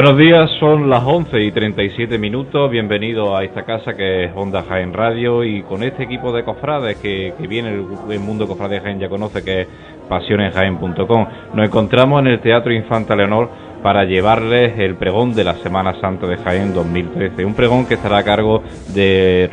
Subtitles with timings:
[0.00, 2.70] Buenos días, son las 11 y 37 minutos.
[2.70, 6.98] Bienvenido a esta casa que es Honda Jaén Radio y con este equipo de cofrades
[6.98, 9.68] que, viene el, mundo de cofrades Jaén ya conoce que es
[10.08, 11.26] pasionesjaén.com.
[11.52, 13.50] Nos encontramos en el Teatro Infanta Leonor
[13.82, 17.44] para llevarles el pregón de la Semana Santa de Jaén 2013.
[17.44, 18.62] Un pregón que estará a cargo
[18.94, 19.50] del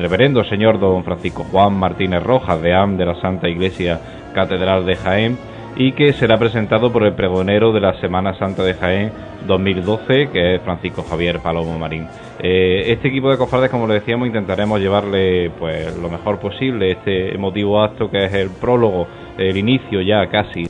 [0.00, 4.00] reverendo señor don Francisco Juan Martínez Rojas, de AM de la Santa Iglesia
[4.34, 8.74] Catedral de Jaén y que será presentado por el pregonero de la Semana Santa de
[8.74, 9.12] Jaén
[9.46, 12.06] 2012, que es Francisco Javier Palomo Marín.
[12.38, 17.34] Eh, este equipo de cofrades, como le decíamos, intentaremos llevarle pues lo mejor posible este
[17.34, 20.66] emotivo acto que es el prólogo, el inicio ya casi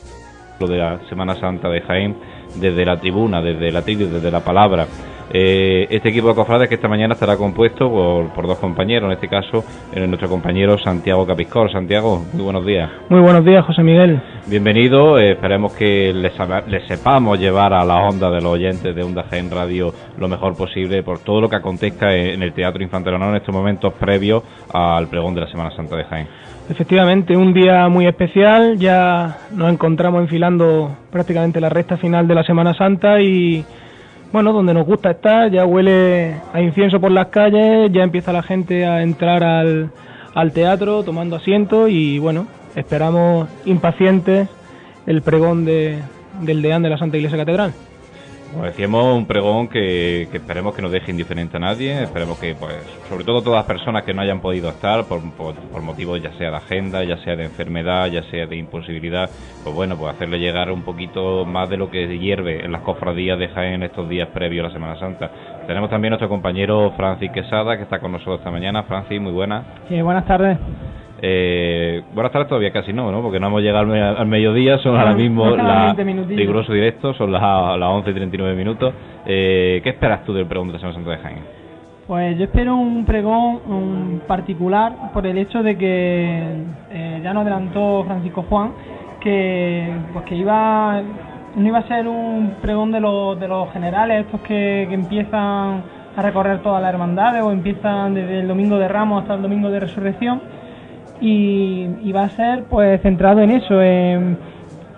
[0.59, 2.15] de la Semana Santa de Jaén,
[2.55, 4.87] desde la tribuna, desde la tribuna, desde la palabra
[5.37, 7.89] eh, este equipo de cofrades que esta mañana estará compuesto
[8.33, 11.69] por, dos compañeros, en este caso eh, nuestro compañero Santiago Capiscor.
[11.69, 12.89] Santiago, muy buenos días.
[13.09, 14.21] Muy buenos días, José Miguel.
[14.47, 16.31] Bienvenido, eh, esperemos que les,
[16.87, 21.03] sepamos llevar a la onda de los oyentes de Onda Gen Radio lo mejor posible
[21.03, 25.35] por todo lo que acontezca en el Teatro Infantil en estos momentos previos al pregón
[25.35, 26.27] de la Semana Santa de Jaén.
[26.69, 32.43] Efectivamente, un día muy especial, ya nos encontramos enfilando prácticamente la recta final de la
[32.43, 33.65] Semana Santa y
[34.31, 38.43] bueno, donde nos gusta estar, ya huele a incienso por las calles, ya empieza la
[38.43, 39.91] gente a entrar al,
[40.33, 44.49] al teatro tomando asiento y bueno, esperamos impacientes
[45.05, 45.99] el pregón de,
[46.41, 47.73] del deán de la Santa Iglesia Catedral.
[48.55, 52.73] Como decíamos, un pregón que, esperemos que no deje indiferente a nadie, esperemos que, pues,
[53.09, 56.51] sobre todo todas las personas que no hayan podido estar por, por, motivos ya sea
[56.51, 59.29] de agenda, ya sea de enfermedad, ya sea de imposibilidad,
[59.61, 63.37] pues bueno, pues hacerle llegar un poquito más de lo que hierve en las cofradías
[63.37, 65.29] de Jaén estos días previos a la Semana Santa.
[65.67, 68.83] Tenemos también a nuestro compañero Francis Quesada, que está con nosotros esta mañana.
[68.83, 69.65] Francis, muy buena.
[69.89, 70.57] Sí, buenas tardes.
[71.21, 73.21] Eh, buenas tardes todavía casi no, ¿no?
[73.21, 77.89] Porque no hemos llegado al, mediodía, son ahora mismo la riguroso directo, son las, las
[77.89, 78.93] 11 y 39 minutos.
[79.25, 81.39] Eh, ¿Qué esperas tú del pregón de la Semana Santa de Jaén?
[82.07, 86.43] Pues yo espero un pregón un particular por el hecho de que
[86.91, 88.73] eh, ya nos adelantó Francisco Juan
[89.19, 91.01] que pues que iba
[91.55, 95.81] no iba a ser un pregón de los de los generales estos que, que empiezan
[96.15, 99.71] a recorrer todas las hermandades o empiezan desde el domingo de Ramos hasta el domingo
[99.71, 100.41] de Resurrección
[101.21, 104.37] y, va a ser pues centrado en eso, en,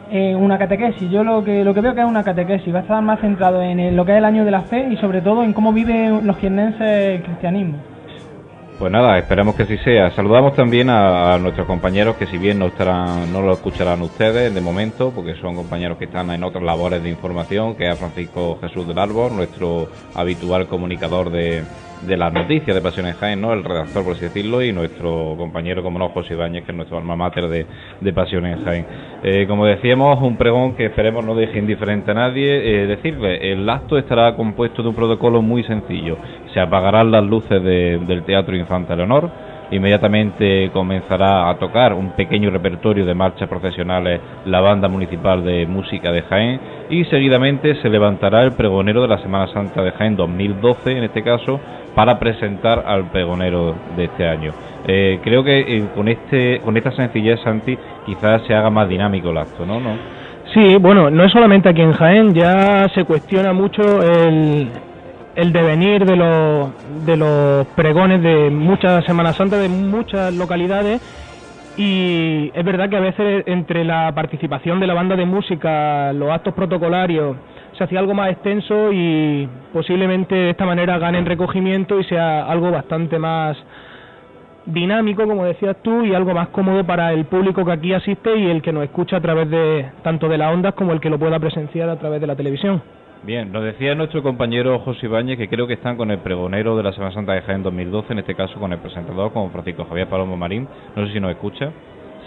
[0.10, 1.10] una catequesis.
[1.12, 3.62] Yo lo que, lo que veo que es una catequesis, va a estar más centrado
[3.62, 6.26] en lo que es el año de la fe y sobre todo en cómo viven
[6.26, 7.78] los quienenses el cristianismo.
[8.80, 10.12] Pues nada, esperamos que así sea.
[10.12, 14.62] Saludamos también a, nuestros compañeros que si bien no estarán, no lo escucharán ustedes de
[14.62, 18.88] momento, porque son compañeros que están en otras labores de información, que es Francisco Jesús
[18.88, 21.64] del Árbol, nuestro habitual comunicador de,
[22.02, 23.54] de las noticias de Pasiones Jaén, ¿no?
[23.54, 26.98] El redactor, por así decirlo, y nuestro compañero, como no, José Ibáñez, que es nuestro
[26.98, 27.66] alma mater de,
[28.02, 28.86] de Pasiones Jaén.
[29.24, 32.84] Eh, como decíamos, un pregón que esperemos no deje indiferente a nadie.
[32.84, 36.18] Eh, decirle, el acto estará compuesto de un protocolo muy sencillo.
[36.54, 39.32] Se apagarán las luces del Teatro Infanta Leonor
[39.70, 46.10] Inmediatamente comenzará a tocar un pequeño repertorio de marchas profesionales la banda municipal de música
[46.10, 46.60] de Jaén
[46.90, 51.22] y seguidamente se levantará el pregonero de la Semana Santa de Jaén 2012 en este
[51.22, 51.60] caso
[51.98, 54.54] para presentar al pregonero de este año.
[54.86, 59.32] Eh, creo que eh, con este con esta sencillez Santi quizás se haga más dinámico
[59.32, 59.80] el acto, ¿no?
[59.80, 59.98] ¿no?
[60.54, 64.68] Sí, bueno, no es solamente aquí en Jaén, ya se cuestiona mucho el,
[65.36, 66.70] el devenir de los,
[67.04, 71.02] de los pregones de muchas Semanas Santas, de muchas localidades.
[71.78, 76.30] Y es verdad que a veces entre la participación de la banda de música, los
[76.30, 77.38] actos protocolarios,
[77.78, 82.72] se hacía algo más extenso y posiblemente de esta manera ganen recogimiento y sea algo
[82.72, 83.58] bastante más
[84.66, 88.50] dinámico, como decías tú, y algo más cómodo para el público que aquí asiste y
[88.50, 91.18] el que nos escucha a través de tanto de las ondas como el que lo
[91.18, 92.82] pueda presenciar a través de la televisión.
[93.24, 96.84] Bien, nos decía nuestro compañero José Ibáñez que creo que están con el pregonero de
[96.84, 100.08] la Semana Santa de Jaén 2012, en este caso con el presentador, con Francisco Javier
[100.08, 100.68] Palomo Marín.
[100.96, 101.72] No sé si nos escucha.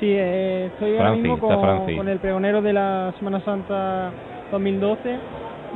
[0.00, 4.11] Sí, eh, estoy ahora mismo con, el pregonero de la Semana Santa
[4.50, 5.17] 2012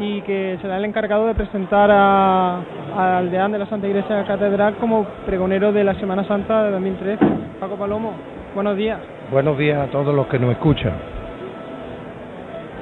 [0.00, 5.05] y que será el encargado de presentar al deán de la Santa Iglesia Catedral como
[5.26, 7.25] pregonero de la Semana Santa de 2013.
[7.61, 8.12] Paco Palomo,
[8.55, 8.99] buenos días.
[9.31, 10.93] Buenos días a todos los que nos escuchan.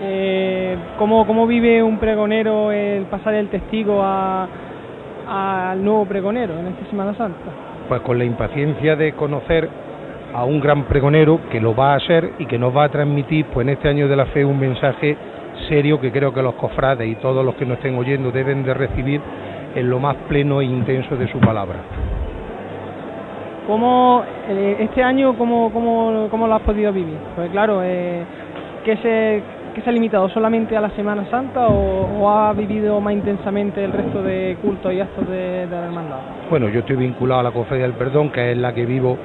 [0.00, 6.90] Eh, ¿cómo, ¿Cómo vive un pregonero el pasar el testigo al nuevo pregonero en esta
[6.90, 7.38] Semana Santa?
[7.88, 9.68] Pues con la impaciencia de conocer
[10.34, 13.46] a un gran pregonero que lo va a hacer y que nos va a transmitir
[13.52, 15.16] pues en este año de la fe un mensaje
[15.68, 18.74] serio que creo que los cofrades y todos los que nos estén oyendo deben de
[18.74, 19.20] recibir
[19.74, 21.76] en lo más pleno e intenso de su palabra.
[23.66, 27.16] ¿Cómo, eh, este año, cómo, cómo, cómo, lo has podido vivir?
[27.36, 28.24] Pues claro, eh,
[28.84, 29.42] ¿qué se
[29.74, 33.92] ¿qué se ha limitado solamente a la Semana Santa o, ha vivido más intensamente el
[33.92, 36.18] resto de cultos y actos de, la hermandad?
[36.50, 39.16] Bueno, yo estoy vinculado a la Cofradía del Perdón, que es la que vivo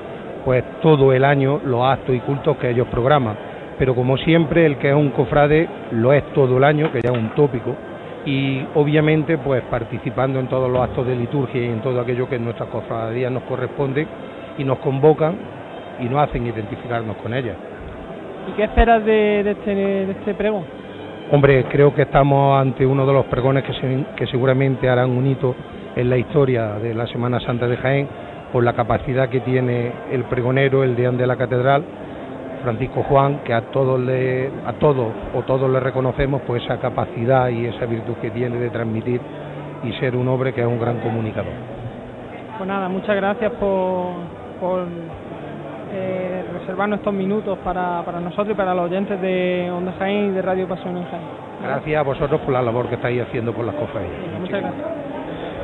[0.45, 3.35] pues todo el año los actos y cultos que ellos programan.
[3.77, 7.11] Pero como siempre, el que es un cofrade lo es todo el año, que ya
[7.11, 7.75] es un tópico,
[8.25, 12.35] y obviamente pues participando en todos los actos de liturgia y en todo aquello que
[12.35, 14.05] en nuestras cofradías nos corresponde
[14.57, 15.35] y nos convocan
[15.99, 17.55] y nos hacen identificarnos con ellas.
[18.49, 20.63] ¿Y qué esperas de, este, este, pregón?
[21.31, 25.55] Hombre, creo que estamos ante uno de los pregones que, que seguramente harán un hito
[25.95, 28.07] en la historia de la Semana Santa de Jaén
[28.51, 31.83] por la capacidad que tiene el pregonero, el deán de la catedral,
[32.63, 37.49] Francisco Juan, que a todos le, a todos o todos le reconocemos pues esa capacidad
[37.49, 39.21] y esa virtud que tiene de transmitir
[39.83, 41.53] y ser un hombre que es un gran comunicador.
[42.57, 44.13] Pues nada, muchas gracias por,
[44.59, 44.85] por
[45.93, 50.31] eh, reservarnos estos minutos para, para nosotros y para los oyentes de Onda Jaén y
[50.31, 51.23] de Radio Pasión en Jaén.
[51.61, 54.11] Gracias a vosotros por la labor que estáis haciendo por las cofradías.
[54.39, 55.06] Muchas gracias.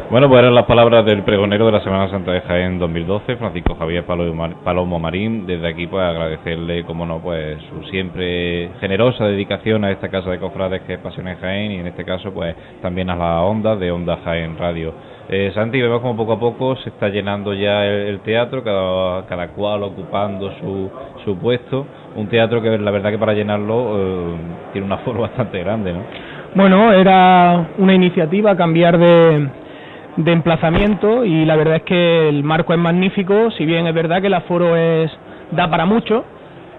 [0.10, 3.76] Bueno, pues eran las palabras del pregonero de la Semana Santa de Jaén 2012, Francisco
[3.76, 5.48] Javier Palomo Marín.
[5.48, 10.40] Desde aquí, pues agradecerle, como no, pues su siempre generosa dedicación a esta casa de
[10.40, 13.76] cofrades que es Pasión en Jaén y en este caso, pues también a la onda
[13.76, 14.94] de Onda Jaén Radio.
[15.30, 19.48] Eh, Santi, vemos como poco a poco se está llenando ya el, teatro, cada, cada,
[19.50, 20.92] cual ocupando su,
[21.24, 21.88] su puesto.
[22.16, 24.36] Un teatro que la verdad que para llenarlo eh,
[24.74, 26.02] tiene una forma bastante grande, ¿no?
[26.56, 29.48] Bueno, era una iniciativa cambiar de,
[30.18, 34.22] de emplazamiento y la verdad es que el marco es magnífico, si bien es verdad
[34.22, 35.12] que el aforo es
[35.52, 36.24] da para mucho,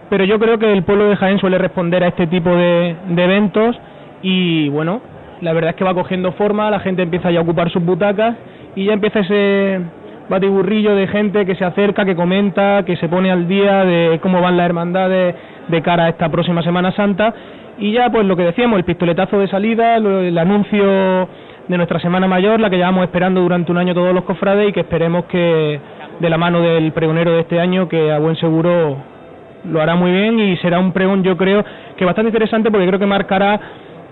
[0.09, 3.25] pero yo creo que el pueblo de Jaén suele responder a este tipo de, de
[3.25, 3.77] eventos
[4.23, 5.01] y bueno,
[5.41, 8.37] la verdad es que va cogiendo forma, la gente empieza ya a ocupar sus butacas
[8.77, 9.81] y ya empieza ese
[10.29, 14.41] batiburrillo de gente que se acerca, que comenta, que se pone al día de cómo
[14.41, 15.35] van las hermandades
[15.69, 17.35] de cara a esta próxima Semana Santa.
[17.79, 21.29] Y ya pues lo que decíamos, el pistoletazo de salida, el anuncio
[21.69, 24.73] de nuestra Semana Mayor, la que llevamos esperando durante un año todos los cofrades y
[24.73, 25.81] que esperemos que
[26.21, 28.97] de la mano del pregonero de este año, que a buen seguro
[29.65, 31.65] lo hará muy bien y será un pregón yo creo
[31.97, 33.59] que bastante interesante porque creo que marcará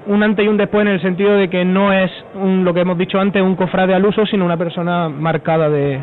[0.06, 2.80] un antes y un después en el sentido de que no es un, lo que
[2.80, 6.00] hemos dicho antes un cofrade al uso, sino una persona marcada de,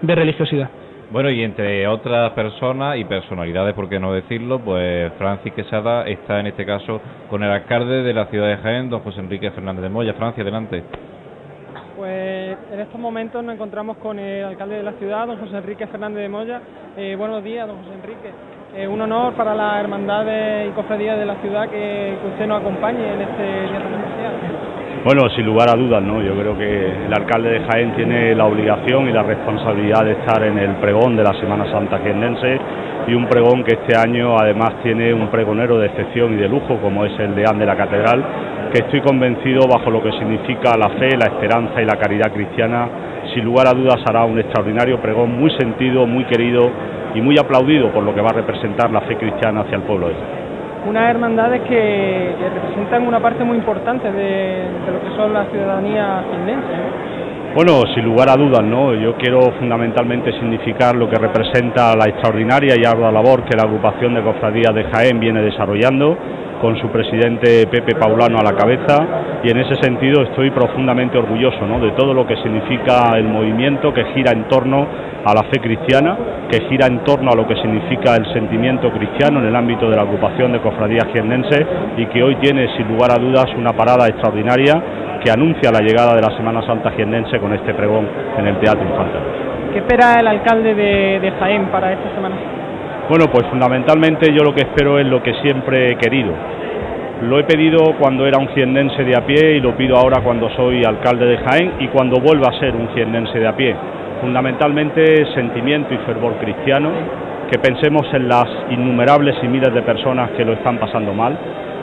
[0.00, 0.70] de religiosidad.
[1.14, 6.40] Bueno, y entre otras personas y personalidades, por qué no decirlo, pues Francis Quesada está
[6.40, 7.00] en este caso
[7.30, 10.14] con el alcalde de la ciudad de Jaén, don José Enrique Fernández de Moya.
[10.14, 10.82] Francia, adelante.
[11.96, 15.86] Pues en estos momentos nos encontramos con el alcalde de la ciudad, don José Enrique
[15.86, 16.60] Fernández de Moya.
[16.96, 18.30] Eh, buenos días, don José Enrique.
[18.76, 23.06] Eh, un honor para las hermandades y cofradías de la ciudad que, usted nos acompañe
[23.06, 24.32] en este día tan especial.
[25.04, 26.20] Bueno, sin lugar a dudas, ¿no?
[26.20, 30.42] Yo creo que el alcalde de Jaén tiene la obligación y la responsabilidad de estar
[30.42, 32.58] en el pregón de la Semana Santa jiennense
[33.06, 36.76] y un pregón que este año además tiene un pregonero de excepción y de lujo
[36.78, 38.24] como es el deán de la Catedral,
[38.72, 42.88] que estoy convencido bajo lo que significa la fe, la esperanza y la caridad cristiana,
[43.34, 46.70] sin lugar a dudas hará un extraordinario pregón muy sentido, muy querido
[47.14, 50.08] y muy aplaudido por lo que va a representar la fe cristiana hacia el pueblo
[50.08, 50.14] de
[50.86, 57.54] unas hermandades que, representan una parte muy importante de, lo que son la ciudadanía jiennense.
[57.54, 58.94] Bueno, sin lugar a dudas, ¿no?
[58.94, 64.14] Yo quiero fundamentalmente significar lo que representa la extraordinaria y ardua labor que la agrupación
[64.14, 66.18] de cofradías de Jaén viene desarrollando
[66.60, 71.64] con su presidente Pepe Paulano a la cabeza y en ese sentido estoy profundamente orgulloso
[71.80, 74.86] de todo lo que significa el movimiento que gira en torno
[75.24, 76.16] a la fe cristiana,
[76.50, 79.96] que gira en torno a lo que significa el sentimiento cristiano en el ámbito de
[79.96, 84.06] la ocupación de cofradías jiennense y que hoy tiene sin lugar a dudas una parada
[84.06, 84.74] extraordinaria
[85.22, 88.06] que anuncia la llegada de la Semana Santa jiennense con este pregón
[88.38, 89.20] en el Teatro Infantil.
[89.72, 92.53] ¿Qué espera el alcalde de, de Jaén para esta Semana?
[93.06, 96.32] Bueno, pues fundamentalmente yo lo que espero es lo que siempre he querido.
[97.28, 100.48] Lo he pedido cuando era un jiennense de a pie y lo pido ahora cuando
[100.56, 103.76] soy alcalde de Jaén y cuando vuelva a ser un jiennense de a pie.
[104.22, 106.90] Fundamentalmente sentimiento y fervor cristiano,
[107.50, 111.36] que pensemos en las innumerables y miles de personas que lo están pasando mal,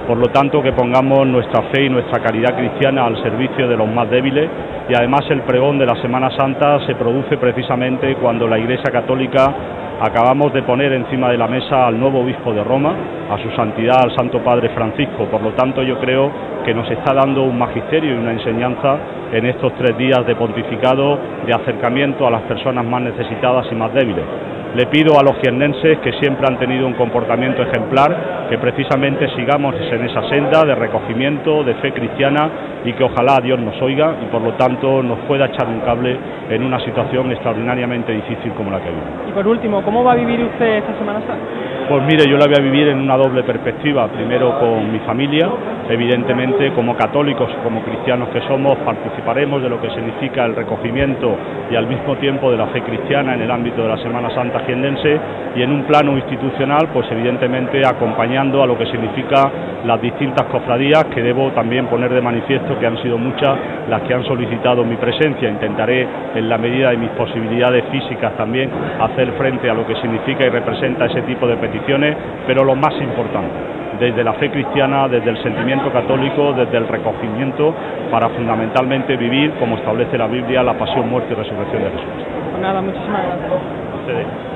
[0.08, 3.88] por lo tanto que pongamos nuestra fe y nuestra caridad cristiana al servicio de los
[3.88, 4.50] más débiles
[4.90, 9.54] y además el pregón de la Semana Santa se produce precisamente cuando la Iglesia Católica
[10.02, 12.96] acabamos de poner encima de la mesa al nuevo obispo de Roma,
[13.30, 15.26] a su santidad, al Santo Padre Francisco.
[15.26, 16.32] Por lo tanto, yo creo
[16.66, 18.98] que nos está dando un magisterio y una enseñanza
[19.32, 23.94] en estos tres días de pontificado, de acercamiento a las personas más necesitadas y más
[23.94, 24.26] débiles.
[24.76, 29.76] Le pido a los jiennenses que siempre han tenido un comportamiento ejemplar, que precisamente sigamos
[29.76, 32.50] en esa senda de recogimiento, de fe cristiana
[32.86, 36.18] y que ojalá Dios nos oiga y por lo tanto nos pueda echar un cable
[36.50, 39.30] en una situación extraordinariamente difícil como la que vive.
[39.30, 41.81] Y por último, ¿cómo va a vivir usted esta Semana Santa?
[41.92, 45.50] Pues mire, yo la voy a vivir en una doble perspectiva, primero con mi familia,
[45.90, 51.36] evidentemente como católicos, como cristianos que somos, participaremos de lo que significa el recogimiento
[51.70, 54.62] y al mismo tiempo de la fe cristiana en el ámbito de la Semana Santa
[54.62, 55.20] Giendense
[55.54, 59.52] y en un plano institucional, pues evidentemente acompañando a lo que significa
[59.86, 63.58] las distintas cofradías que debo también poner de manifiesto que han sido muchas
[63.90, 65.50] las que han solicitado mi presencia.
[65.50, 70.46] Intentaré en la medida de mis posibilidades físicas también hacer frente a lo que significa
[70.46, 71.81] y representa ese tipo de peticiones,
[72.48, 73.54] pero lo más importante,
[74.00, 77.74] desde la fe cristiana, desde el sentimiento católico, desde el recogimiento,
[78.10, 82.26] para fundamentalmente vivir, como establece la Biblia, la pasión, muerte y resurrección de Jesús.
[82.52, 84.52] Pues nada, muchísimas gracias.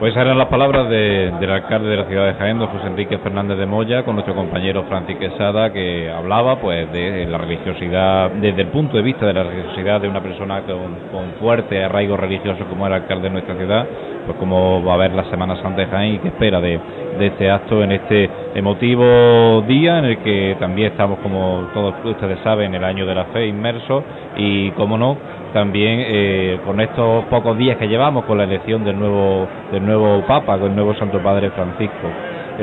[0.00, 3.66] Pues eran las palabras del alcalde de la ciudad de Jaén, José Enrique Fernández de
[3.66, 8.96] Moya, con nuestro compañero Francis Quesada, que hablaba pues de la religiosidad, desde el punto
[8.96, 13.02] de vista de la religiosidad de una persona con, fuerte arraigo religioso como era el
[13.02, 13.86] alcalde de nuestra ciudad,
[14.26, 16.80] pues cómo va a ver la Semana Santa de Jaén y qué espera de,
[17.20, 22.74] este acto en este emotivo día en el que también estamos, como todos ustedes saben,
[22.74, 24.02] en el año de la fe inmerso
[24.36, 25.16] y, como no,
[25.52, 30.22] también eh, con estos pocos días que llevamos con la elección del nuevo del nuevo
[30.26, 32.08] Papa, con el nuevo Santo Padre Francisco.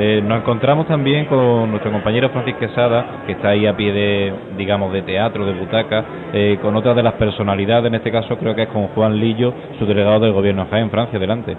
[0.00, 4.32] Eh, nos encontramos también con nuestro compañero Francisco Quesada, que está ahí a pie de,
[4.56, 8.54] digamos, de teatro, de butaca, eh, con otra de las personalidades, en este caso creo
[8.54, 11.18] que es con Juan Lillo, su delegado del gobierno en Francia.
[11.18, 11.56] Adelante.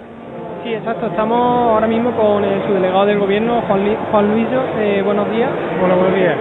[0.64, 1.06] Sí, exacto.
[1.06, 4.62] Estamos ahora mismo con el subdelegado del gobierno, Juan, Juan Luillo.
[5.04, 5.50] buenos días.
[5.82, 6.36] Hola, buenos días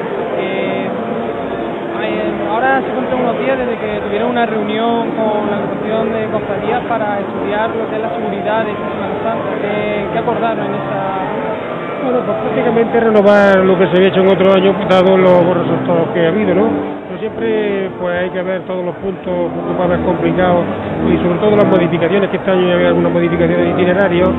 [2.60, 6.84] ahora se cumplen unos días desde que tuvieron una reunión con la agrupación de cofradías
[6.86, 9.50] para estudiar lo que es la seguridad de esta Semana Santa.
[9.62, 11.49] ¿Qué, acordaron en esa...?
[12.04, 16.10] Bueno, pues prácticamente renovar lo que se había hecho en otro año, dado los resultados
[16.14, 16.70] que ha habido, ¿no?
[17.08, 20.64] Pero siempre pues hay que ver todos los puntos más complicados
[21.12, 24.30] y sobre todo las modificaciones, que este año había algunas modificaciones de itinerarios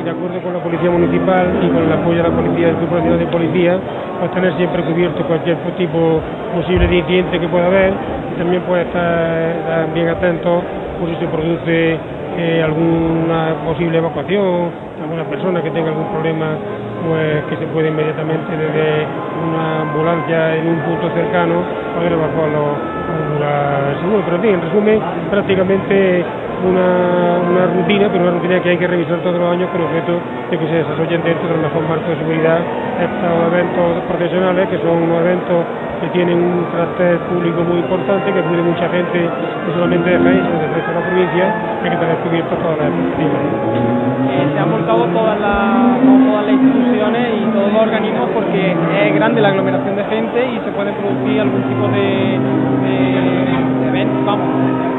[0.00, 2.76] y de acuerdo con la Policía Municipal y con el apoyo de la Policía del
[2.76, 3.78] Grupo Nacional de Policía,
[4.20, 6.20] pues tener siempre cubierto cualquier tipo
[6.54, 7.92] posible de incidente que pueda haber
[8.34, 10.62] y también puede estar bien atento
[11.00, 11.98] por si se produce
[12.38, 14.70] eh, alguna posible evacuación,
[15.02, 16.54] alguna persona que tenga algún problema,
[17.06, 19.06] pues que se puede inmediatamente desde
[19.42, 21.62] una ambulancia en un punto cercano
[21.96, 22.78] poder evacuarlo
[23.42, 24.22] a seguro.
[24.24, 26.24] Pero fin, en resumen, prácticamente
[26.64, 30.18] una, rutina, pero una rutina que hay que revisar todos los años con objeto
[30.50, 32.60] de que se desarrollen dentro del mejor marco de seguridad
[32.98, 35.64] estos eventos profesionales, que son unos eventos
[36.00, 40.42] que tienen un carácter público muy importante, que acude mucha gente, no solamente de Jaén,
[40.46, 41.44] sino de resto de la provincia,
[41.82, 43.42] hay que tener cubierto todas las expectativas.
[44.28, 49.14] Eh, se han volcado todas las, todas las instituciones y todos los organismos porque es
[49.14, 52.38] grande la aglomeración de gente y se puede producir algún tipo de,
[52.82, 52.96] de,
[53.80, 54.97] de evento, vamos,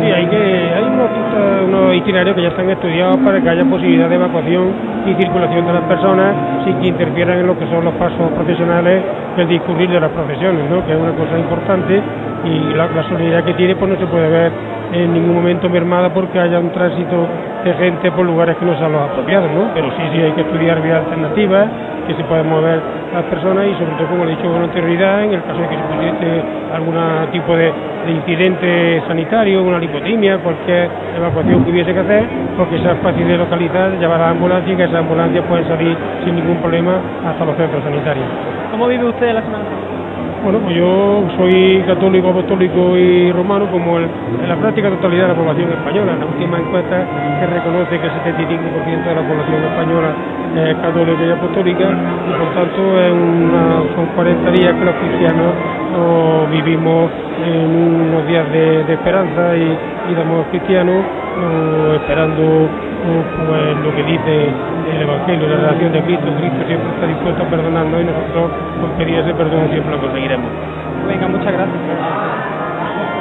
[0.00, 4.14] Sí, hay que hay unos, itinerarios que ya están estudiados para que haya posibilidad de
[4.14, 4.72] evacuación
[5.06, 6.34] y circulación de las personas
[6.64, 9.02] sin que interfieran en lo que son los pasos profesionales
[9.36, 10.84] del discurrir de las profesiones, ¿no?
[10.86, 12.00] que es una cosa importante
[12.44, 14.52] y la, la solidaridad que tiene pues no se puede ver
[14.92, 17.28] en ningún momento mermada porque haya un tránsito
[17.64, 19.70] de gente por lugares que no sean los apropiados, ¿no?
[19.74, 21.68] Pero sí, sí hay que estudiar vías alternativas,
[22.06, 22.80] que se puedan mover
[23.12, 25.76] las personas y sobre todo, como he dicho, con anterioridad, en el caso de que
[25.76, 26.42] se pudiese
[26.72, 26.96] algún
[27.32, 27.72] tipo de,
[28.08, 32.24] incidente sanitario, una lipotimia, cualquier evacuación que hubiese que hacer,
[32.56, 35.96] porque sea fácil de localizar, llevar a la ambulancia y que esa ambulancia pueda salir
[36.24, 38.26] sin ningún problema hasta los centros sanitarios.
[38.72, 39.99] ¿Cómo vive usted la semana?
[40.42, 44.08] Bueno, pues yo soy católico, apostólico y romano como en
[44.48, 46.16] la práctica totalidad de la población española.
[46.16, 46.96] La última encuesta
[47.40, 50.14] que reconoce que el 75% de la población española
[50.56, 52.80] es católica y apostólica y por tanto
[53.94, 55.52] son 40 días que los cristianos
[56.50, 57.10] vivimos
[57.44, 59.78] en unos días de, esperanza y,
[60.10, 60.46] y damos
[61.40, 62.68] cristianos esperando
[63.46, 64.48] pues, lo que dice
[64.92, 66.26] el Evangelio, la relación de Cristo.
[66.38, 70.50] Cristo siempre está dispuesto a perdonarnos y nosotros con pedir ese perdón siempre lo conseguiremos.
[71.06, 71.80] Venga, muchas gracias.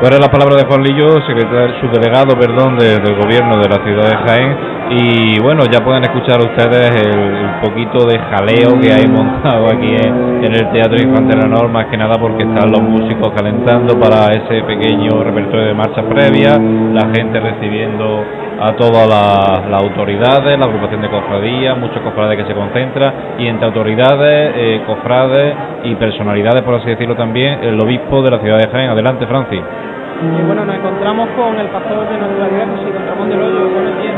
[0.01, 4.15] Ahora la palabra de Juan Lillo, secretario, subdelegado perdón, del gobierno de la ciudad de
[4.15, 4.78] Jaén.
[4.91, 10.43] Y bueno, ya pueden escuchar ustedes el, poquito de jaleo que hay montado aquí en,
[10.43, 15.21] el Teatro Infante Leonor, más que nada porque están los músicos calentando para ese pequeño
[15.21, 18.23] repertorio de marcha previa, la gente recibiendo
[18.61, 23.67] a todas las, autoridades, la agrupación de cofradías, muchos cofrades que se concentran y entre
[23.67, 28.69] autoridades, eh, cofrades y personalidades, por así decirlo también, el obispo de la ciudad de
[28.69, 28.89] Jaén.
[28.89, 29.61] Adelante, Francis.
[30.21, 33.69] Y bueno, nos encontramos con el pastor de Naturalidad, José Ramón del Hoyo.
[33.71, 34.15] Buenos días.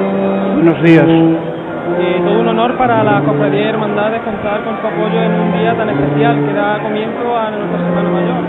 [0.56, 1.06] Buenos días.
[2.00, 5.60] Eh, todo un honor para la Cofradía y Hermandades contar con su apoyo en un
[5.60, 8.42] día tan especial que da comienzo a nuestra Semana Mayor.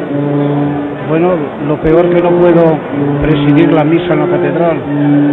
[1.08, 1.28] Bueno,
[1.66, 2.78] lo peor que no puedo
[3.20, 4.76] presidir la misa en la catedral,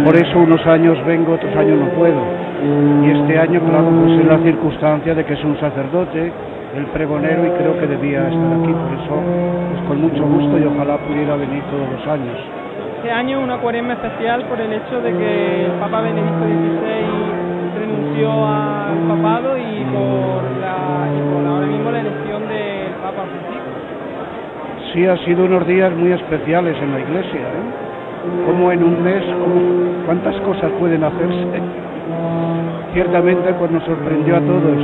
[0.04, 2.20] por eso unos años vengo, otros años no puedo.
[3.02, 6.32] Y este año, claro, pues es la circunstancia de que es un sacerdote,
[6.76, 9.16] el pregonero, y creo que debía estar aquí, por eso,
[9.70, 12.38] pues con mucho gusto y ojalá pudiera venir todos los años.
[12.96, 18.46] Este año una cuaresma especial por el hecho de que el Papa Benedicto XVI renunció
[18.46, 23.60] al papado y por, la, y por ahora mismo la elección del Papa Francisco.
[24.92, 28.44] Sí, ha sido unos días muy especiales en la iglesia, ¿eh?
[28.46, 31.46] Como en un mes, como, cuántas cosas pueden hacerse.
[32.92, 34.76] Ciertamente pues nos sorprendió a todos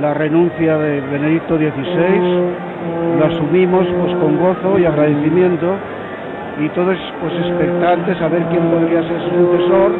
[0.00, 5.74] la renuncia de Benedicto XVI, lo asumimos pues con gozo y agradecimiento
[6.60, 9.92] y todos pues expectantes a ver quién podría ser su sucesor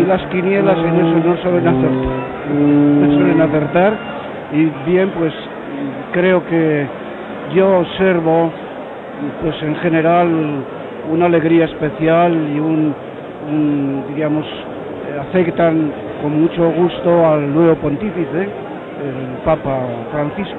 [0.00, 2.16] y las quinielas en eso no suelen acertar,
[2.54, 3.92] no suelen acertar
[4.52, 5.32] y bien pues
[6.12, 6.86] creo que
[7.54, 8.50] yo observo
[9.42, 10.28] pues en general
[11.10, 12.94] una alegría especial y un,
[13.50, 14.46] un digamos
[15.28, 15.90] aceptan
[16.22, 19.80] con mucho gusto al nuevo pontífice el Papa
[20.10, 20.58] Francisco.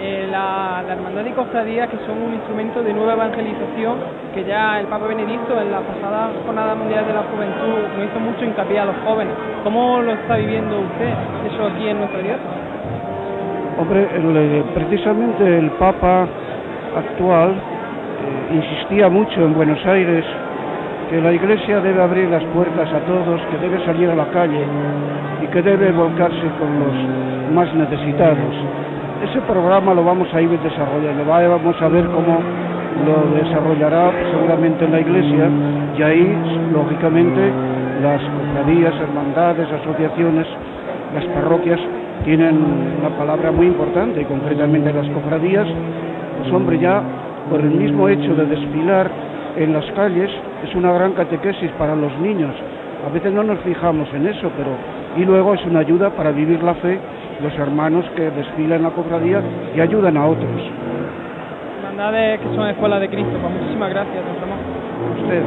[0.00, 3.98] Eh, la, la, hermandad y cofradía que son un instrumento de nueva evangelización
[4.34, 8.18] que ya el Papa Benedicto en la pasada Jornada Mundial de la Juventud nos hizo
[8.18, 9.34] mucho hincapié a los jóvenes.
[9.62, 11.12] ¿Cómo lo está viviendo usted
[11.52, 12.70] eso aquí en nuestra diócesis?
[13.78, 16.26] Hombre, el, precisamente el Papa
[16.96, 20.24] actual eh, insistía mucho en Buenos Aires
[21.10, 24.62] que la Iglesia debe abrir las puertas a todos, que debe salir a la calle
[25.42, 28.54] y que debe volcarse con los más necesitados.
[29.28, 32.38] Ese programa lo vamos a ir desarrollando, vamos a ver cómo
[33.04, 35.50] lo desarrollará seguramente en la Iglesia
[35.98, 36.36] y ahí,
[36.72, 37.40] lógicamente,
[38.02, 40.46] las cofradías, hermandades, asociaciones,
[41.12, 41.80] las parroquias
[42.24, 42.56] tienen
[43.00, 45.66] una palabra muy importante y concretamente las cofradías,
[46.38, 47.02] pues hombre, ya
[47.50, 49.10] por el mismo hecho de desfilar
[49.56, 50.30] en las calles
[50.64, 52.54] es una gran catequesis para los niños.
[53.06, 54.70] A veces no nos fijamos en eso, pero
[55.16, 56.98] y luego es una ayuda para vivir la fe
[57.42, 59.42] los hermanos que desfilan la cofradía
[59.74, 60.50] y ayudan a otros.
[61.78, 64.58] Hermandades que son escuelas de Cristo, pues muchísimas gracias, don Ramón.
[65.22, 65.44] Ustedes.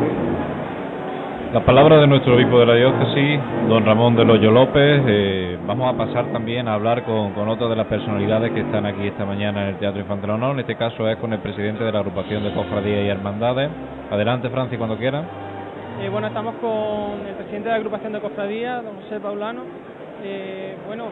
[1.54, 5.02] Las palabras de nuestro obispo de la diócesis, don Ramón de Loyo López.
[5.08, 8.86] Eh, vamos a pasar también a hablar con, con otra de las personalidades que están
[8.86, 10.54] aquí esta mañana en el Teatro Infantil Honor.
[10.54, 13.70] En este caso es con el presidente de la agrupación de cofradías y hermandades.
[14.12, 15.24] Adelante, Francis, cuando quiera.
[16.02, 19.62] Eh, bueno, estamos con el presidente de la agrupación de cofradías, don José Paulano.
[20.24, 21.06] Eh, bueno,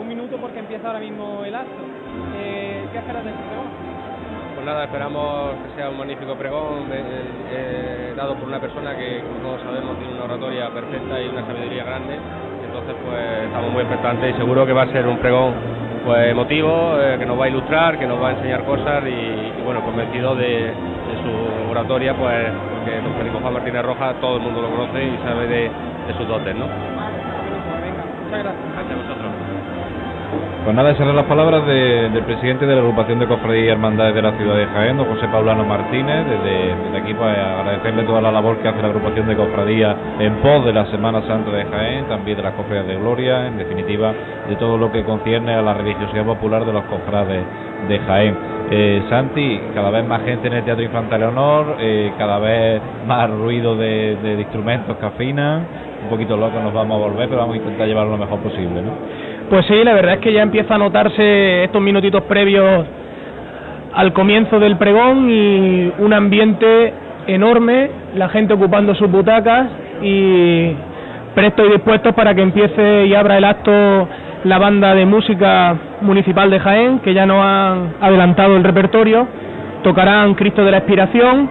[0.00, 1.82] un minuto porque empieza ahora mismo el acto.
[2.34, 3.98] ¿Qué esperas de este pregón?
[4.58, 7.04] Pues nada, esperamos que sea un magnífico pregón eh,
[7.52, 11.46] eh, dado por una persona que, como todos sabemos, tiene una oratoria perfecta y una
[11.46, 12.18] sabiduría grande.
[12.68, 15.54] Entonces, pues estamos muy expectantes y seguro que va a ser un pregón
[16.04, 19.58] pues emotivo, eh, que nos va a ilustrar, que nos va a enseñar cosas y,
[19.58, 24.36] y bueno, convencido de, de, su oratoria, pues porque don Federico Juan Martínez Rojas todo
[24.36, 25.70] el mundo lo conoce y sabe de,
[26.06, 26.66] de sus dotes, ¿no?
[26.66, 28.54] Muchas gracias.
[28.74, 29.47] Gracias a vosotros.
[30.68, 33.68] Pues nada, esas eran las palabras de, del presidente de la agrupación de cofradías y
[33.68, 36.26] hermandades de la ciudad de Jaén, don José Paulano Martínez.
[36.28, 40.66] Desde, aquí, pues agradecerle toda la labor que hace la agrupación de cofradías en pos
[40.66, 44.12] de la Semana Santa de Jaén, también de las cofradías de Gloria, en definitiva,
[44.46, 47.44] de todo lo que concierne a la religiosidad popular de los cofrades
[47.88, 48.36] de Jaén.
[48.70, 53.30] Eh, Santi, cada vez más gente en el Teatro Infantil Honor, eh, cada vez más
[53.30, 55.66] ruido de, instrumentos que afinan,
[56.02, 58.82] un poquito loco nos vamos a volver, pero vamos a intentar llevarlo lo mejor posible,
[58.82, 59.27] ¿no?
[59.50, 62.84] Pues sí, la verdad es que ya empieza a notarse estos minutitos previos
[63.94, 66.92] al comienzo del pregón y un ambiente
[67.26, 69.68] enorme, la gente ocupando sus butacas
[70.02, 70.74] y
[71.34, 74.06] prestos y dispuestos para que empiece y abra el acto
[74.44, 79.26] la banda de música municipal de Jaén, que ya nos han adelantado el repertorio,
[79.82, 81.48] tocarán Cristo de la Expiración,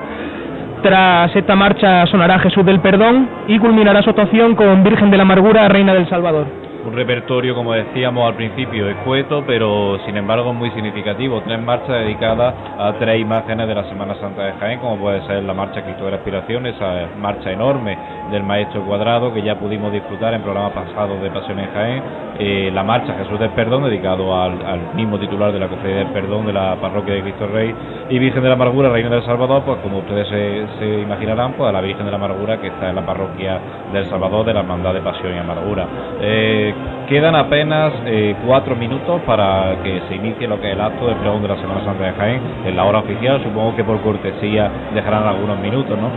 [0.84, 5.24] tras esta marcha sonará Jesús del Perdón y culminará su actuación con Virgen de la
[5.24, 10.71] Amargura, Reina del Salvador un repertorio, como decíamos al principio, escueto, pero sin embargo muy
[10.71, 11.41] significativo.
[11.41, 15.43] Tres marchas dedicadas a tres imágenes de la Semana Santa de Jaén, como puede ser
[15.43, 17.97] la marcha Cristo de la Aspiración, esa marcha enorme
[18.32, 22.04] del Maestro Cuadrado, que ya pudimos disfrutar en programas pasados de Pasión en Jaén,
[22.39, 26.45] eh, la marcha Jesús del Perdón, dedicado al, mismo titular de la Cofradía del Perdón
[26.45, 27.73] de la Parroquia de Cristo Rey,
[28.10, 31.67] y Virgen de la Amargura, Reina del Salvador, pues como ustedes se, se imaginarán, pues
[31.67, 33.60] a la Virgen de la Amargura que está en la Parroquia
[33.91, 35.86] del Salvador de la Hermandad de Pasión y Amargura.
[36.21, 36.73] Eh,
[37.08, 41.16] Quedan apenas eh, cuatro minutos para que se inicie lo que es el acto del
[41.16, 43.42] pregón de la Semana Santa de Jaén en la hora oficial.
[43.44, 46.10] Supongo que por cortesía dejarán algunos minutos, ¿no?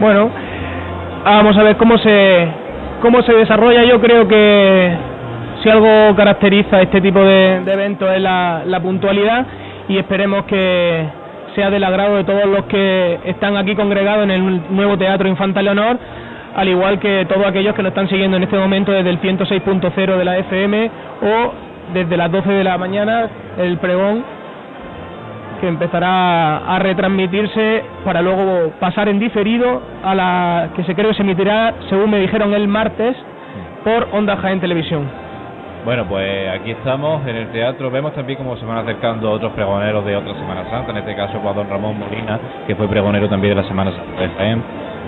[0.00, 0.30] Bueno,
[1.24, 2.48] vamos a ver cómo se
[3.02, 4.96] cómo se desarrolla, yo creo que
[5.62, 9.44] si algo caracteriza este tipo de, eventos es la, puntualidad
[9.88, 11.04] y esperemos que
[11.54, 15.60] sea del agrado de todos los que están aquí congregados en el nuevo Teatro Infanta
[15.60, 15.98] Leonor,
[16.54, 20.16] al igual que todos aquellos que nos están siguiendo en este momento desde el 106.0
[20.16, 20.90] de la FM
[21.22, 21.52] o
[21.94, 24.24] desde las 12 de la mañana el pregón
[25.60, 31.14] que empezará a retransmitirse para luego pasar en diferido a la que se cree que
[31.14, 33.16] se emitirá, según me dijeron el martes,
[33.84, 35.08] por Onda Jaén Televisión.
[35.84, 37.90] Bueno, pues aquí estamos en el teatro.
[37.90, 41.38] Vemos también cómo se van acercando otros pregoneros de otra Semana Santa, en este caso
[41.40, 44.62] pues don Ramón Molina, que fue pregonero también de la Semana Santa de Jaén.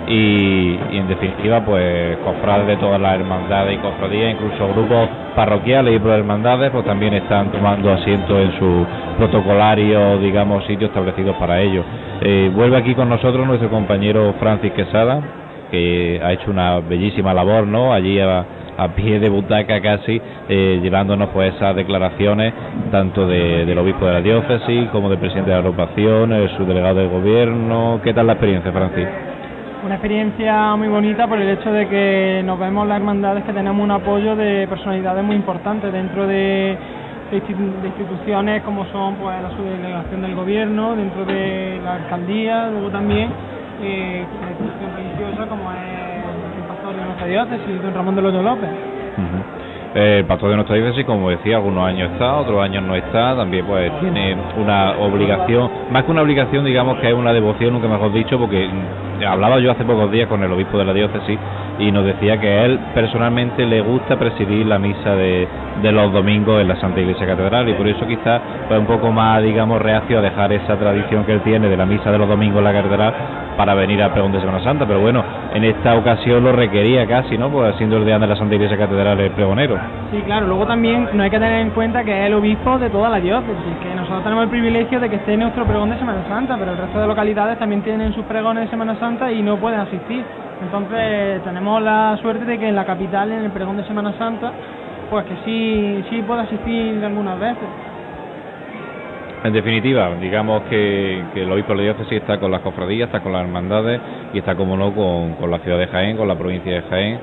[0.07, 5.99] Y, en definitiva, pues cofrades de todas las hermandades y cofradías, incluso grupos parroquiales y
[5.99, 8.85] pro hermandades, pues también están tomando asiento en su
[9.17, 11.83] protocolario, digamos, sitios establecidos para ello.
[12.21, 15.21] Eh, vuelve aquí con nosotros nuestro compañero Francis Quesada,
[15.71, 17.91] que ha hecho una bellísima labor, ¿no?
[17.91, 22.53] Allí a pie de butaca casi, eh, llevándonos pues esas declaraciones
[22.91, 26.99] tanto de, del obispo de la diócesis como del presidente de la agrupación, el subdelegado
[26.99, 27.99] del gobierno.
[28.03, 29.07] ¿Qué tal la experiencia, Francis?
[29.85, 33.83] Una experiencia muy bonita por el hecho de que nos vemos las hermandades que tenemos
[33.83, 36.75] un apoyo de personalidades muy importantes dentro de,
[37.31, 43.29] instituciones como son pues la subdelegación del gobierno, dentro de la alcaldía, luego también
[43.83, 48.94] eh, institución religiosa como es de nuestra diócesis, don Ramón de Loyo López.
[49.95, 53.65] El pastor de nuestra diócesis, como decía, algunos años está, otros años no está, también
[53.65, 58.11] pues tiene una obligación, más que una obligación, digamos que es una devoción, nunca mejor
[58.11, 58.69] dicho, porque
[59.25, 61.39] hablaba yo hace pocos días con el obispo de la diócesis
[61.79, 65.47] y nos decía que él personalmente le gusta presidir la misa de,
[65.81, 69.13] de los domingos en la Santa Iglesia Catedral y por eso quizás fue un poco
[69.13, 72.27] más, digamos, reacio a dejar esa tradición que él tiene de la misa de los
[72.27, 73.13] domingos en la Catedral
[73.57, 77.37] para venir al pregón de Semana Santa, pero bueno, en esta ocasión lo requería casi,
[77.37, 77.49] ¿no?
[77.49, 79.77] Pues siendo el día de la Santa Iglesia Catedral el pregonero.
[80.11, 82.89] Sí, claro, luego también no hay que tener en cuenta que es el obispo de
[82.89, 86.23] toda la diócesis, que nosotros tenemos el privilegio de que esté nuestro pregón de Semana
[86.27, 89.57] Santa, pero el resto de localidades también tienen sus pregones de Semana Santa y no
[89.57, 90.23] pueden asistir.
[90.61, 94.51] Entonces tenemos la suerte de que en la capital, en el pregón de Semana Santa,
[95.09, 97.67] pues que sí, sí puede asistir algunas veces.
[99.45, 103.21] En definitiva, digamos que, que el obispo de la diócesis está con las cofradías, está
[103.21, 104.01] con las hermandades
[104.33, 107.19] y está, como no, con, la ciudad de Jaén, con la provincia de Jaén.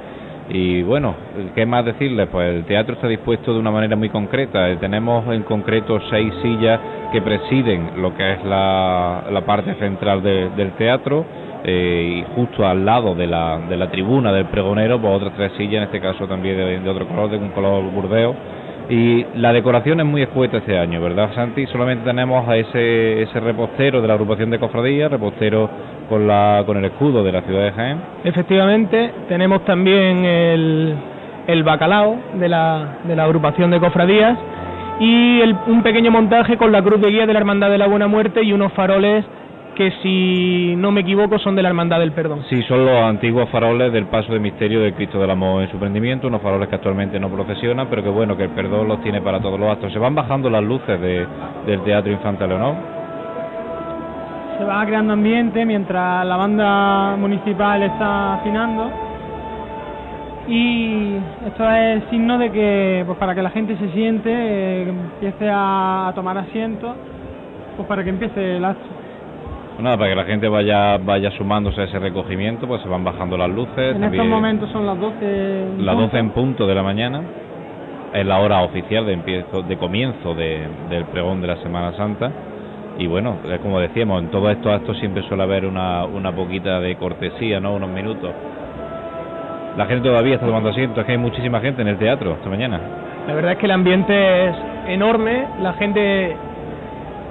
[0.48, 1.16] Y bueno,
[1.56, 2.28] ¿qué más decirles?
[2.30, 4.68] Pues el teatro está dispuesto de una manera muy concreta.
[4.78, 6.78] Tenemos en concreto seis sillas
[7.10, 11.24] que presiden lo que es la, parte central del teatro
[11.64, 15.52] eh, y justo al lado de la, de la tribuna del pregonero, pues otras tres
[15.56, 18.61] sillas, en este caso también de, otro color, de un color burdeo.
[18.92, 21.64] Y la decoración es muy escueta este año, ¿verdad, Santi?
[21.68, 25.70] Solamente tenemos a ese, ese repostero de la agrupación de cofradías, repostero
[26.10, 27.98] con, la, con el escudo de la ciudad de Jaén.
[28.22, 30.94] Efectivamente, tenemos también el,
[31.46, 34.38] el bacalao de la, de la agrupación de cofradías
[35.00, 37.86] y el, un pequeño montaje con la cruz de guía de la Hermandad de la
[37.86, 39.24] Buena Muerte y unos faroles
[39.74, 42.44] que si no me equivoco son de la Hermandad del Perdón.
[42.48, 45.78] Sí, son los antiguos faroles del paso de misterio del Cristo del Amor en su
[45.78, 49.20] prendimiento, unos faroles que actualmente no procesionan, pero que bueno, que el perdón los tiene
[49.20, 49.92] para todos los actos.
[49.92, 51.26] Se van bajando las luces de,
[51.66, 52.74] del Teatro Infante Leonor.
[54.58, 58.90] Se va creando ambiente mientras la banda municipal está afinando.
[60.48, 65.48] Y esto es signo de que, pues para que la gente se siente, eh, empiece
[65.50, 66.94] a tomar asiento,
[67.76, 69.01] pues para que empiece el acto.
[69.72, 73.04] Pues nada, para que la gente vaya vaya sumándose a ese recogimiento, pues se van
[73.04, 73.96] bajando las luces.
[73.96, 75.66] En estos momentos son las 12.
[75.78, 77.22] Las 12 en punto de la mañana.
[78.12, 82.30] Es la hora oficial de, empiezo, de comienzo de, del pregón de la Semana Santa.
[82.98, 86.94] Y bueno, como decíamos, en todos estos actos siempre suele haber una, una poquita de
[86.96, 87.74] cortesía, ¿no?
[87.74, 88.30] Unos minutos.
[89.78, 92.50] La gente todavía está tomando asiento, es que hay muchísima gente en el teatro esta
[92.50, 92.78] mañana.
[93.26, 94.56] La verdad es que el ambiente es
[94.88, 96.36] enorme, la gente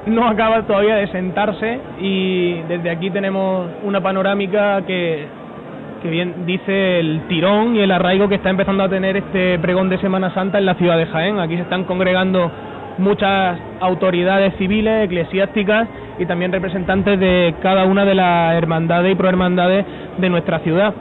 [0.06, 5.28] no acaba todavía de sentarse y desde aquí tenemos una panorámica que,
[6.02, 9.90] que bien dice el tirón y el arraigo que está empezando a tener este pregón
[9.90, 11.40] de Semana Santa en la ciudad de Jaén.
[11.40, 12.52] Aquí se están congregando
[12.98, 15.88] muchas autoridades civiles, eclesiásticas
[16.20, 19.86] y también representantes de cada una de las hermandades y prohermandades
[20.18, 20.94] de nuestra ciudad.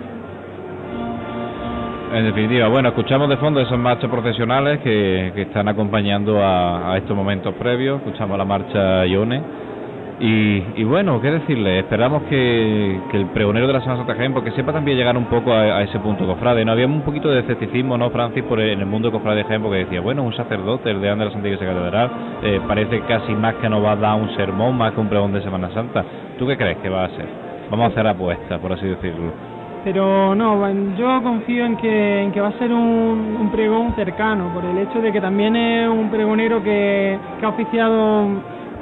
[2.13, 7.55] En definitiva, bueno, escuchamos de fondo esos marchas profesionales que, están acompañando a, estos momentos
[7.55, 9.41] previos, escuchamos la marcha Ione.
[10.19, 14.73] Y, bueno, qué decirle, esperamos que, el pregonero de la Semana Santa Jaén, porque sepa
[14.73, 16.65] también llegar un poco a, ese punto cofrade.
[16.65, 19.45] No había un poquito de escepticismo, ¿no, Francis, por en el mundo de cofrade de
[19.45, 22.11] Jaén, porque decía, bueno, un sacerdote, el de de la Santa Iglesia Catedral,
[22.43, 25.33] eh, parece casi más que nos va a dar un sermón, más que un pregón
[25.33, 26.05] de Semana Santa.
[26.41, 27.27] ¿Tú qué crees que va a ser?
[27.71, 29.50] Vamos a hacer apuestas, por así decirlo.
[29.83, 34.53] Pero no, yo confío en que, en que va a ser un, un pregón cercano,
[34.53, 38.29] por el hecho de que también es un pregonero que, ha oficiado,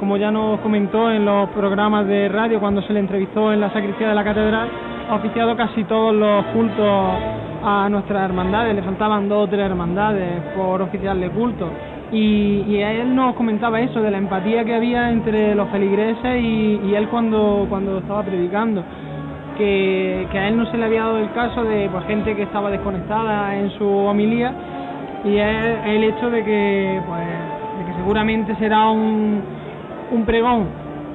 [0.01, 3.73] como ya nos comentó en los programas de radio cuando se le entrevistó en la
[3.73, 4.69] sacristía de la catedral,
[5.09, 7.15] ha oficiado casi todos los cultos
[7.63, 11.71] a nuestras hermandades, le faltaban dos o tres hermandades por oficiarle culto.
[12.11, 16.81] Y, y él nos comentaba eso, de la empatía que había entre los feligreses y,
[16.85, 18.83] y él cuando, cuando estaba predicando
[19.59, 22.44] que, que, a él no se le había dado el caso de pues, gente que
[22.44, 24.53] estaba desconectada en su homilía
[25.25, 27.27] y es el hecho de que, pues,
[27.79, 29.42] de que seguramente será un,
[30.12, 30.66] un pregón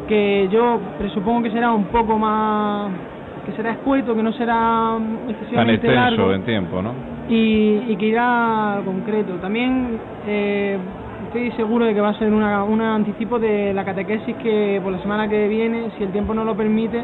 [0.07, 2.91] que yo presupongo que será un poco más
[3.45, 7.13] que será escueto, que no será excesivamente Tan extenso largo en tiempo, ¿no?
[7.29, 9.33] y, y que irá al concreto.
[9.35, 10.77] También eh,
[11.25, 14.91] estoy seguro de que va a ser una, un anticipo de la catequesis que por
[14.91, 17.03] la semana que viene, si el tiempo no lo permite,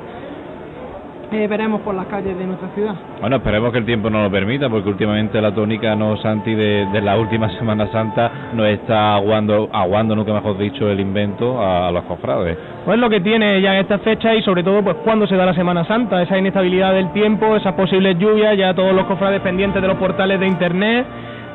[1.32, 2.96] eh, veremos por las calles de nuestra ciudad.
[3.22, 6.88] Bueno, esperemos que el tiempo no lo permita, porque últimamente la tónica no Santi de,
[6.92, 11.88] de la última Semana Santa nos está aguando, aguando, nunca mejor dicho, el invento a,
[11.88, 12.58] a los cofrades.
[12.86, 15.46] Pues lo que tiene ya en esta fecha y sobre todo pues cuando se da
[15.46, 19.82] la Semana Santa, esa inestabilidad del tiempo, esas posibles lluvias, ya todos los cofrades pendientes
[19.82, 21.06] de los portales de internet,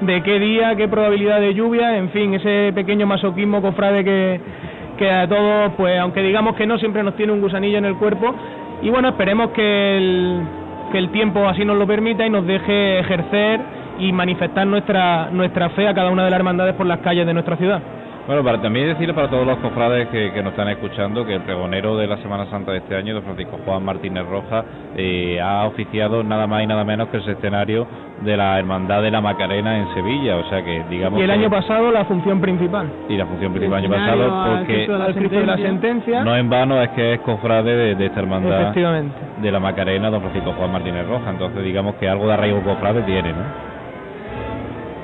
[0.00, 4.40] de qué día, qué probabilidad de lluvia, en fin, ese pequeño masoquismo cofrade que,
[4.98, 7.96] que a todos, pues aunque digamos que no, siempre nos tiene un gusanillo en el
[7.96, 8.34] cuerpo.
[8.84, 13.58] Y bueno, esperemos que el, tiempo así nos lo permita y nos deje ejercer
[13.98, 17.32] y manifestar nuestra, nuestra fe a cada una de las hermandades por las calles de
[17.32, 17.80] nuestra ciudad.
[18.26, 21.42] Bueno, para también decirle para todos los cofrades que, que nos están escuchando que el
[21.42, 24.64] pregonero de la Semana Santa de este año, don Francisco Juan Martínez Rojas,
[24.96, 27.86] eh, ha oficiado nada más y nada menos que el escenario
[28.22, 31.20] de la Hermandad de la Macarena en Sevilla, o sea que digamos...
[31.20, 32.86] Y el que- año pasado la función principal.
[33.10, 35.56] Y la función principal el año pasado, porque Cristo de la Al Cristo de la
[35.58, 39.16] sentencia, no en vano es que es cofrade de, de esta hermandad efectivamente.
[39.42, 43.02] de la Macarena, don Francisco Juan Martínez Rojas, entonces digamos que algo de arraigo cofrade
[43.02, 43.73] tiene, ¿no?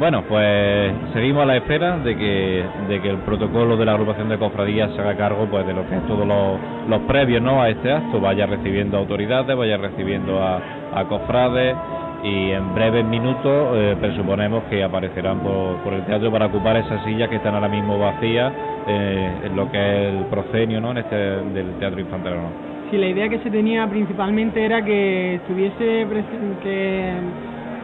[0.00, 4.30] Bueno, pues seguimos a la espera de que, de que el protocolo de la agrupación
[4.30, 7.60] de cofradías se haga cargo pues de lo que es todos los, previos ¿no?
[7.60, 11.76] a este acto, vaya recibiendo autoridades, vaya recibiendo a, cofrades
[12.24, 17.04] y en breves minutos eh, presuponemos que aparecerán por, por el teatro para ocupar esas
[17.04, 18.54] sillas que están ahora mismo vacías
[18.86, 20.92] eh, en lo que es el proscenio ¿no?
[20.92, 22.52] en este del Teatro Infante Leonor.
[22.90, 26.06] Sí, la idea que se tenía principalmente era que estuviese
[26.62, 27.12] que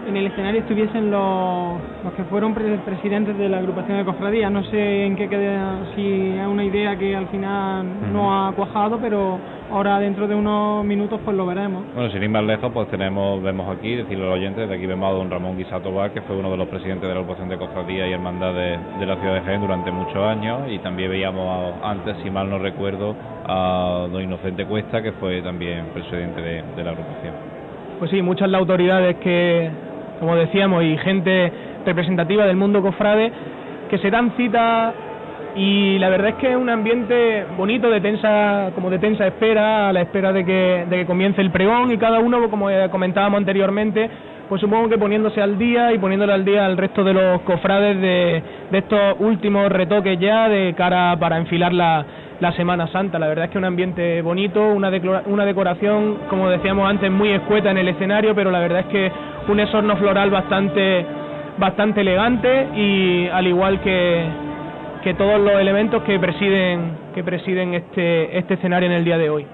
[0.09, 4.51] en el escenario estuviesen los, los que fueron pre- presidentes de la agrupación de cofradías.
[4.53, 8.99] No sé en qué queda, si es una idea que al final no ha cuajado,
[9.01, 9.39] pero
[9.71, 11.83] ahora dentro de unos minutos pues lo veremos.
[11.95, 14.87] Bueno, sin ir más lejos, pues tenemos, vemos aquí, decirle a los oyentes, de aquí
[14.87, 17.49] vemos a don Ramón Guisato Vaz, que fue uno de los presidentes de la agrupación
[17.49, 21.47] de cofradías y hermandades de la ciudad de Jaén durante muchos años, y también veíamos
[21.83, 26.63] a- antes, si mal no recuerdo, a don Inocente Cuesta, que fue también presidente de,
[26.77, 27.35] de la agrupación.
[27.99, 29.71] Pues sí, muchas las autoridades que,
[30.19, 31.53] como decíamos, y gente
[31.85, 33.33] representativa del mundo cofrade
[33.89, 34.93] que se dan cita
[35.55, 39.89] y la verdad es que es un ambiente bonito de tensa, como de tensa espera,
[39.89, 43.39] a la espera de que, de que comience el pregón y cada uno, como comentábamos
[43.39, 44.11] anteriormente,
[44.51, 48.01] pues supongo que poniéndose al día y poniéndole al día al resto de los cofrades
[48.01, 52.05] de, de estos últimos retoques ya de cara para enfilar la,
[52.39, 53.19] la Semana Santa.
[53.19, 54.91] La verdad es que un ambiente bonito, una,
[55.27, 59.13] una decoración, como decíamos antes, muy escueta en el escenario, pero la verdad es que
[59.49, 61.05] un esorno floral bastante,
[61.59, 64.25] bastante elegante y al igual que,
[65.03, 69.31] que todos los elementos que presiden, que presiden este, este escenario en el día de
[69.31, 69.47] hoy.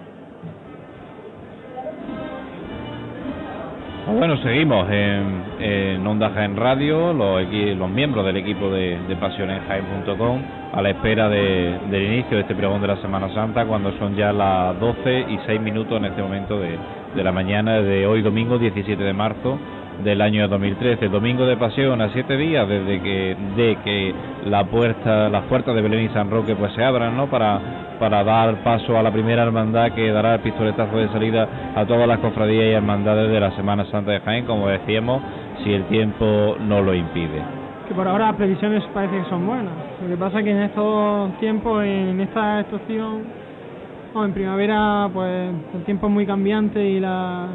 [4.19, 7.43] Bueno, seguimos en, en Onda Jaén Radio, los,
[7.77, 10.41] los miembros del equipo de, de pasionenjaén.com,
[10.73, 14.15] a la espera de- del inicio de este pregón de la Semana Santa, cuando son
[14.17, 16.77] ya las 12 y 6 minutos en este momento de,
[17.15, 19.59] de la mañana de hoy, domingo 17 de marzo
[20.03, 21.09] del año 2013.
[21.09, 24.15] Domingo de pasión a siete días desde que de que
[24.47, 27.29] la puerta, las puertas de Belén y San Roque pues se abran, ¿no?
[27.29, 27.61] Para
[27.99, 32.09] para dar paso a la primera hermandad que dará el pistoletazo de salida a todas
[32.09, 35.23] las cofradías y hermandades de la Semana Santa de Jaén, como decíamos,
[35.63, 37.41] si el tiempo no lo impide.
[37.87, 39.73] Que por ahora las previsiones parece que son buenas.
[40.03, 43.23] Lo que pasa es que en estos tiempos, en esta estación,
[44.15, 47.47] o en primavera, pues el tiempo es muy cambiante y la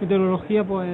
[0.00, 0.88] meteorología, pues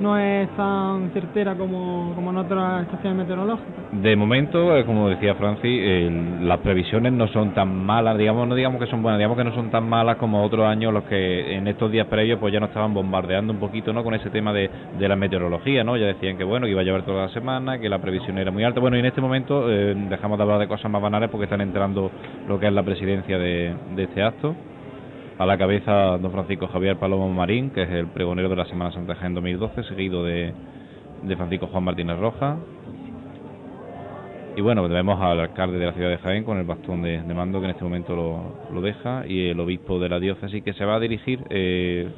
[0.00, 3.74] no es tan certera como, como en otras estaciones meteorológicas.
[3.92, 8.80] De momento, eh, como decía Francis, las previsiones no son tan malas, digamos, no digamos
[8.80, 11.66] que son buenas, digamos que no son tan malas como otros años los que en
[11.68, 14.04] estos días previos pues ya nos estaban bombardeando un poquito, ¿no?
[14.04, 15.96] Con ese tema de, de la meteorología, ¿no?
[15.96, 18.50] Ya decían que bueno, que iba a llover toda la semana, que la previsión era
[18.50, 18.80] muy alta.
[18.80, 21.60] Bueno, y en este momento eh, dejamos de hablar de cosas más banales porque están
[21.60, 22.10] entrando
[22.48, 24.54] lo que es la presidencia de, de este acto.
[25.38, 28.90] A la cabeza don Francisco Javier Palomo Marín, que es el pregonero de la Semana
[28.92, 30.54] Santa de Jaén 2012, seguido de,
[31.24, 32.58] de Francisco Juan Martínez Rojas.
[34.56, 37.60] Y bueno, vemos al alcalde de la ciudad de Jaén con el bastón de, mando
[37.60, 40.86] que en este momento lo, lo, deja y el obispo de la diócesis que se
[40.86, 42.08] va a dirigir eh,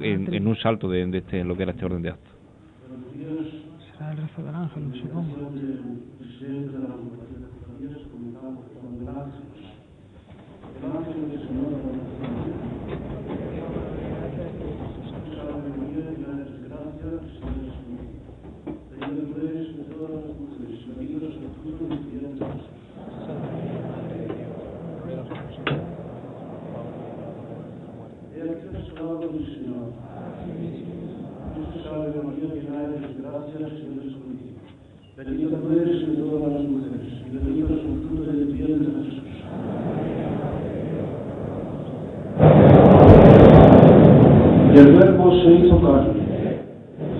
[0.00, 2.30] en, un salto de, de, este, lo que era este orden de acto.
[3.90, 5.50] Será el rezo del ángel, supongo.
[35.18, 38.88] Bendita tú eres entre todas las mujeres, y bendito es el fruto de tu vientre,
[39.02, 39.18] Jesús.
[44.72, 46.22] Y el Verbo se hizo carne.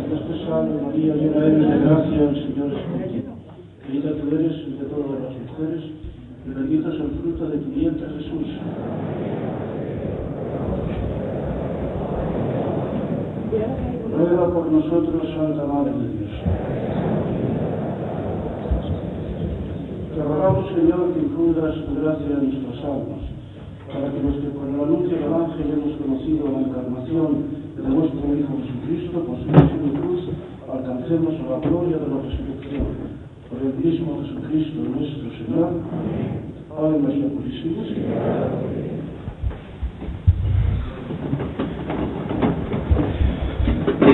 [0.09, 3.33] Dios te salve María, llena eres de gracia, el Señor es contigo.
[3.83, 5.83] Bendita tú eres entre todas las mujeres,
[6.47, 8.47] y bendito es el fruto de tu vientre, Jesús.
[14.19, 16.31] Ruega por nosotros, Santa Madre de Dios.
[20.13, 23.23] Te rogamos, Señor, que infundas tu gracia en nuestras almas,
[23.87, 27.31] para que los que por el anuncio del ángel hemos conocido la encarnación
[27.79, 29.47] de nuestro Hijo Jesucristo, por su
[30.03, 30.23] cruz,
[30.67, 32.91] alcancemos la gloria de la resurrección.
[33.47, 35.71] Por el mismo Jesucristo nuestro Señor.
[36.77, 38.88] Ave María Purísima.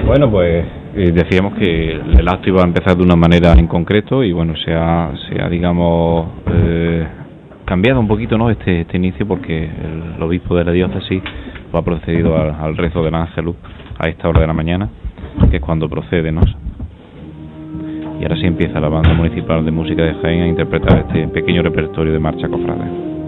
[0.07, 4.23] Bueno, pues eh, decíamos que el acto iba a empezar de una manera en concreto
[4.23, 7.07] y bueno, se ha, se ha digamos, eh,
[7.65, 8.51] cambiado un poquito ¿no?
[8.51, 11.23] este, este inicio porque el, obispo de la diócesis
[11.73, 13.57] ha procedido al, rezo del ángelus
[13.99, 14.89] a esta hora de la mañana,
[15.51, 16.43] que es cuando procede, ¿no?
[18.21, 21.63] Y ahora sí empieza la banda municipal de música de Jaén a interpretar este pequeño
[21.63, 23.24] repertorio de marcha cofrade.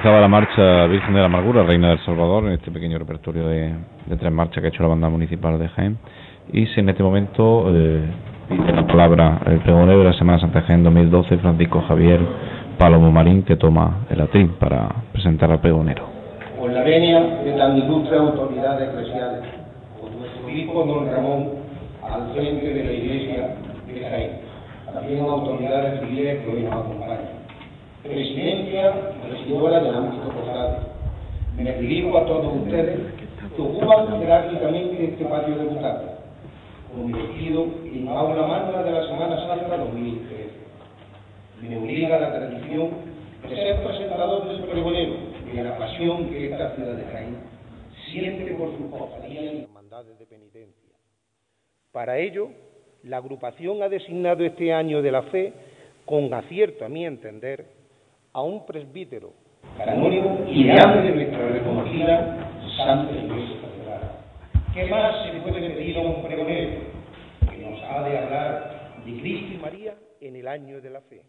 [0.00, 3.46] Aquí finalizaba la marcha Virgen de la Amargura, Reina del Salvador, en este pequeño repertorio
[3.48, 3.74] de,
[4.18, 5.98] tres marchas que ha hecho la banda municipal de Jaén.
[6.54, 8.08] Y si en este momento eh,
[8.48, 12.18] pide la palabra el pregonero de la Semana Santa Jaén 2012, Francisco Javier
[12.78, 16.08] Palomo Marín, que toma el atril para presentar al pregonero.
[16.58, 19.42] Con la venia de tan ilustres autoridades eclesiales,
[20.00, 21.48] con nuestro obispo don Ramón
[22.10, 23.54] al frente de la Iglesia
[23.86, 24.30] de Jaén,
[24.94, 27.29] también autoridades civiles que hoy nos acompañan
[28.02, 28.92] presidencia
[29.28, 30.78] regidora del ámbito postal.
[31.56, 32.98] Me dirijo a todos ustedes
[33.54, 36.18] que ocupan jerárquicamente este patio de butacas,
[36.94, 40.50] convertido en aula magna de la Semana Santa 2013.
[41.62, 42.90] Me obliga la tradición
[43.48, 45.14] de ser presentador del pregonero
[45.52, 47.36] y de la pasión que esta ciudad de Jaén
[48.10, 50.94] siente por sus cofradías y hermandades de penitencia.
[51.92, 52.48] Para ello,
[53.02, 55.52] la agrupación ha designado este año de la fe,
[56.06, 57.79] con acierto a mi entender,
[58.32, 59.32] a un presbítero
[59.76, 64.18] canónigo y de nuestra reconocida Santa Iglesia Catedral.
[64.72, 66.80] ¿Qué más se puede pedir a un pregonero
[67.50, 71.22] que nos ha de hablar de Cristo y María en el año de la fe?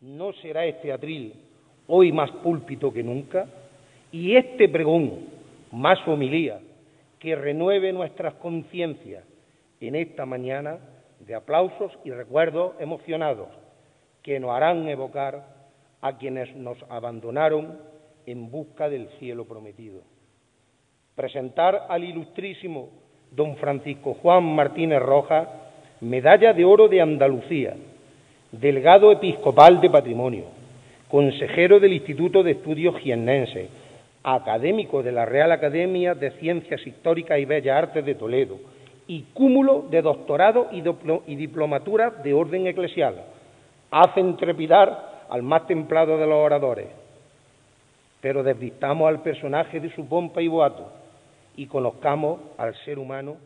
[0.00, 1.32] ¿No será este atril
[1.86, 3.46] hoy más púlpito que nunca?
[4.12, 5.20] Y este pregón
[5.72, 6.60] más homilía
[7.18, 9.24] que renueve nuestras conciencias
[9.80, 10.78] en esta mañana
[11.20, 13.48] de aplausos y recuerdos emocionados
[14.22, 15.55] que nos harán evocar
[16.00, 17.78] a quienes nos abandonaron
[18.26, 20.02] en busca del cielo prometido.
[21.14, 22.90] Presentar al ilustrísimo
[23.30, 25.48] don Francisco Juan Martínez Rojas
[26.00, 27.74] medalla de oro de Andalucía,
[28.52, 30.44] delegado episcopal de patrimonio,
[31.08, 33.68] consejero del Instituto de Estudios Giennense,
[34.22, 38.58] académico de la Real Academia de Ciencias Históricas y Bellas Artes de Toledo
[39.06, 43.22] y cúmulo de doctorado y diplomatura de orden eclesial.
[43.90, 46.88] Hacen trepidar al más templado de los oradores,
[48.20, 50.90] pero desvistamos al personaje de su pompa y boato
[51.56, 53.36] y conozcamos al ser humano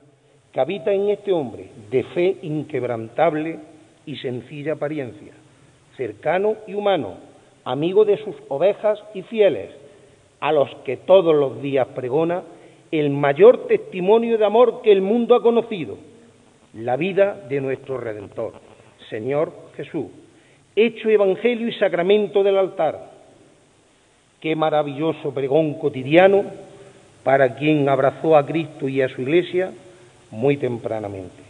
[0.53, 3.59] que habita en este hombre de fe inquebrantable
[4.07, 5.33] y sencilla apariencia,
[5.97, 7.15] cercano y humano,
[7.65, 9.71] amigo de sus ovejas y fieles,
[10.41, 12.43] a los que todos los días pregona
[12.91, 15.97] el mayor testimonio de amor que el mundo ha conocido,
[16.75, 18.55] la vida de nuestro Redentor,
[19.09, 20.07] Señor Jesús,
[20.87, 22.99] hecho evangelio y sacramento del altar.
[24.41, 26.45] Qué maravilloso pregón cotidiano
[27.23, 29.73] para quien abrazó a Cristo y a su iglesia
[30.31, 31.43] muy tempranamente.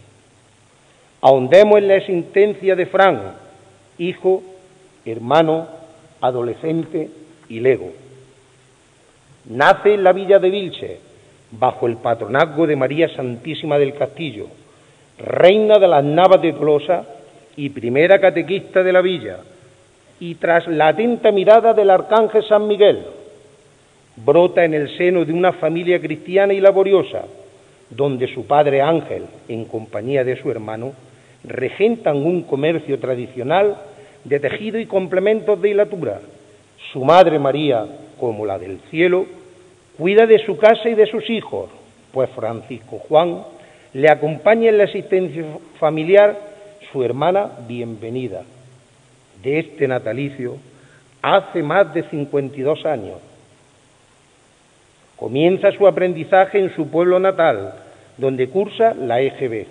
[1.20, 3.34] Ahondemos en la existencia de Fran,
[3.98, 4.42] hijo,
[5.04, 5.68] hermano,
[6.20, 7.10] adolescente
[7.48, 7.92] y lego.
[9.48, 10.98] Nace en la villa de Vilche,
[11.52, 14.48] bajo el patronazgo de María Santísima del Castillo,
[15.18, 17.19] reina de las Navas de Tolosa
[17.56, 19.38] y primera catequista de la villa,
[20.18, 22.98] y tras la atenta mirada del arcángel San Miguel,
[24.16, 27.24] brota en el seno de una familia cristiana y laboriosa,
[27.90, 30.92] donde su padre Ángel, en compañía de su hermano,
[31.44, 33.76] regentan un comercio tradicional
[34.24, 36.20] de tejido y complementos de hilatura.
[36.92, 37.86] Su madre María,
[38.18, 39.26] como la del cielo,
[39.96, 41.70] cuida de su casa y de sus hijos,
[42.12, 43.42] pues Francisco Juan
[43.94, 45.44] le acompaña en la existencia
[45.78, 46.36] familiar
[46.92, 48.42] su hermana bienvenida
[49.42, 50.56] de este natalicio
[51.22, 53.18] hace más de 52 años.
[55.16, 57.74] Comienza su aprendizaje en su pueblo natal,
[58.16, 59.66] donde cursa la EGB.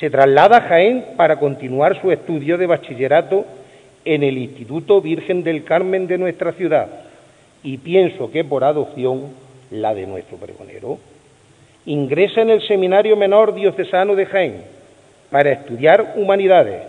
[0.00, 3.44] Se traslada a Jaén para continuar su estudio de bachillerato
[4.04, 6.88] en el Instituto Virgen del Carmen de nuestra ciudad
[7.62, 9.32] y pienso que por adopción
[9.70, 10.98] la de nuestro pregonero.
[11.86, 14.75] Ingresa en el Seminario Menor Diocesano de Jaén
[15.30, 16.82] para estudiar humanidades,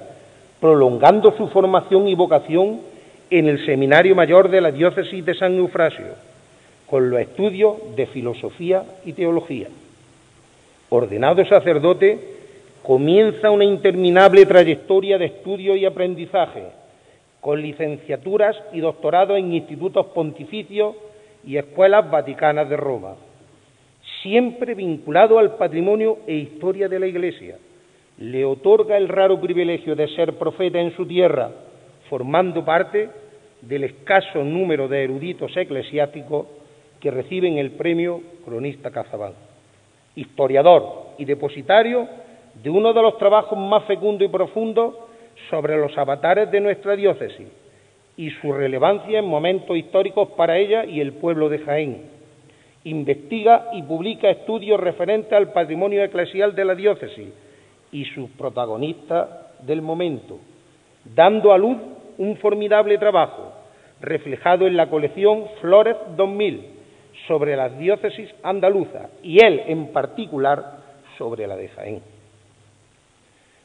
[0.59, 2.81] prolongando su formación y vocación
[3.29, 6.15] en el Seminario Mayor de la Diócesis de San Eufrasio,
[6.87, 9.67] con los estudios de filosofía y teología.
[10.89, 12.19] Ordenado sacerdote,
[12.83, 16.63] comienza una interminable trayectoria de estudio y aprendizaje,
[17.41, 20.95] con licenciaturas y doctorados en institutos pontificios
[21.45, 23.15] y escuelas vaticanas de Roma,
[24.21, 27.57] siempre vinculado al patrimonio e historia de la Iglesia
[28.17, 31.51] le otorga el raro privilegio de ser profeta en su tierra,
[32.09, 33.09] formando parte
[33.61, 36.47] del escaso número de eruditos eclesiásticos
[36.99, 39.33] que reciben el premio Cronista Cazabán.
[40.15, 42.07] Historiador y depositario
[42.63, 44.95] de uno de los trabajos más fecundos y profundos
[45.49, 47.47] sobre los avatares de nuestra diócesis
[48.15, 52.01] y su relevancia en momentos históricos para ella y el pueblo de Jaén.
[52.83, 57.27] Investiga y publica estudios referentes al patrimonio eclesial de la diócesis,
[57.91, 59.27] y sus protagonistas
[59.61, 60.39] del momento,
[61.15, 61.77] dando a luz
[62.17, 63.53] un formidable trabajo
[64.01, 66.77] reflejado en la colección Flores 2000
[67.27, 70.77] sobre las diócesis andaluzas y él en particular
[71.17, 72.01] sobre la de Jaén.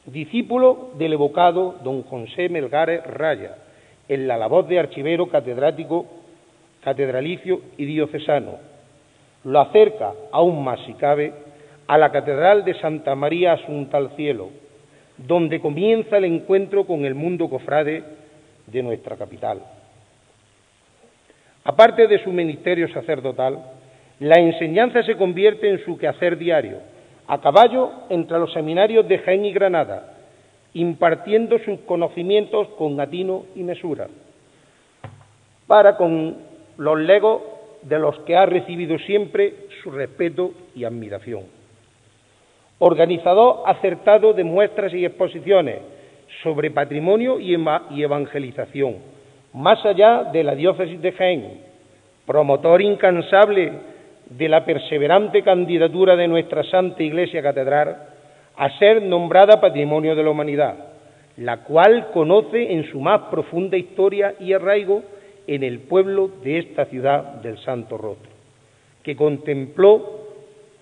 [0.05, 3.57] Discípulo del evocado don José Melgares Raya,
[4.09, 6.05] en la labor de archivero catedrático,
[6.83, 8.57] catedralicio y diocesano.
[9.45, 11.33] Lo acerca, aún más si cabe,
[11.87, 14.49] a la Catedral de Santa María Asunta al Cielo,
[15.17, 18.03] donde comienza el encuentro con el mundo cofrade
[18.67, 19.61] de nuestra capital.
[21.63, 23.59] Aparte de su ministerio sacerdotal,
[24.19, 26.79] la enseñanza se convierte en su quehacer diario,
[27.27, 30.13] a caballo entre los seminarios de Jaén y Granada,
[30.73, 34.07] impartiendo sus conocimientos con atino y mesura,
[35.67, 36.37] para con
[36.77, 37.41] los legos
[37.83, 41.62] de los que ha recibido siempre su respeto y admiración.
[42.85, 45.77] Organizador acertado de muestras y exposiciones
[46.43, 47.53] sobre patrimonio y
[48.03, 48.97] evangelización,
[49.53, 51.61] más allá de la diócesis de Jaén,
[52.25, 53.71] promotor incansable
[54.29, 57.99] de la perseverante candidatura de nuestra Santa Iglesia Catedral
[58.57, 60.75] a ser nombrada Patrimonio de la Humanidad,
[61.37, 65.03] la cual conoce en su más profunda historia y arraigo
[65.47, 68.29] en el pueblo de esta ciudad del Santo Rostro,
[69.03, 70.19] que contempló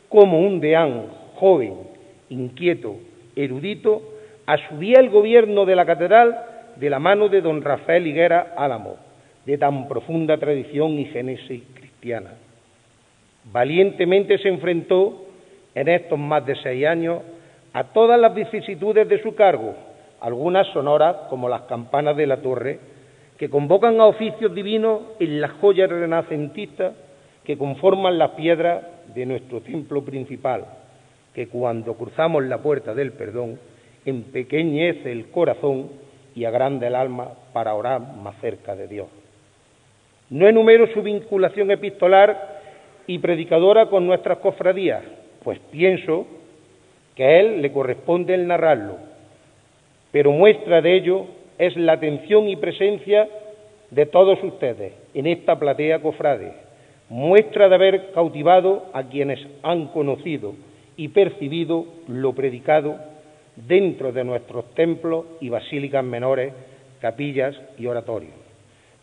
[0.10, 1.91] como un deán joven,
[2.32, 2.96] inquieto,
[3.36, 4.02] erudito,
[4.46, 6.36] asumía el gobierno de la catedral
[6.78, 8.96] de la mano de don Rafael Higuera Álamo,
[9.46, 12.32] de tan profunda tradición y génesis cristiana.
[13.52, 15.26] Valientemente se enfrentó
[15.76, 17.22] en estos más de seis años
[17.74, 19.76] a todas las vicisitudes de su cargo,
[20.20, 22.80] algunas sonoras como las campanas de la torre,
[23.38, 26.94] que convocan a oficios divinos en las joyas renacentistas
[27.44, 28.84] que conforman las piedras
[29.16, 30.66] de nuestro templo principal,
[31.34, 33.60] que cuando cruzamos la puerta del perdón
[34.06, 35.90] empequeñece el corazón
[36.36, 39.08] y agranda el alma para orar más cerca de Dios.
[40.30, 42.62] No enumero su vinculación epistolar
[43.08, 45.04] y predicadora con nuestras cofradías,
[45.44, 46.26] pues pienso
[47.16, 48.98] que a él le corresponde el narrarlo,
[50.12, 51.26] pero muestra de ello
[51.58, 53.28] es la atención y presencia
[53.90, 56.54] de todos ustedes en esta platea cofrade,
[57.10, 60.54] muestra de haber cautivado a quienes han conocido
[60.98, 62.98] y percibido lo predicado
[63.56, 66.54] dentro de nuestros templos y basílicas menores,
[67.00, 68.34] capillas y oratorios,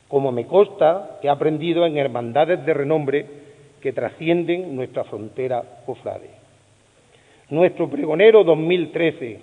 [0.09, 3.27] como me consta que ha aprendido en hermandades de renombre
[3.81, 6.31] que trascienden nuestra frontera cofrade.
[7.51, 9.41] Nuestro pregonero 2013,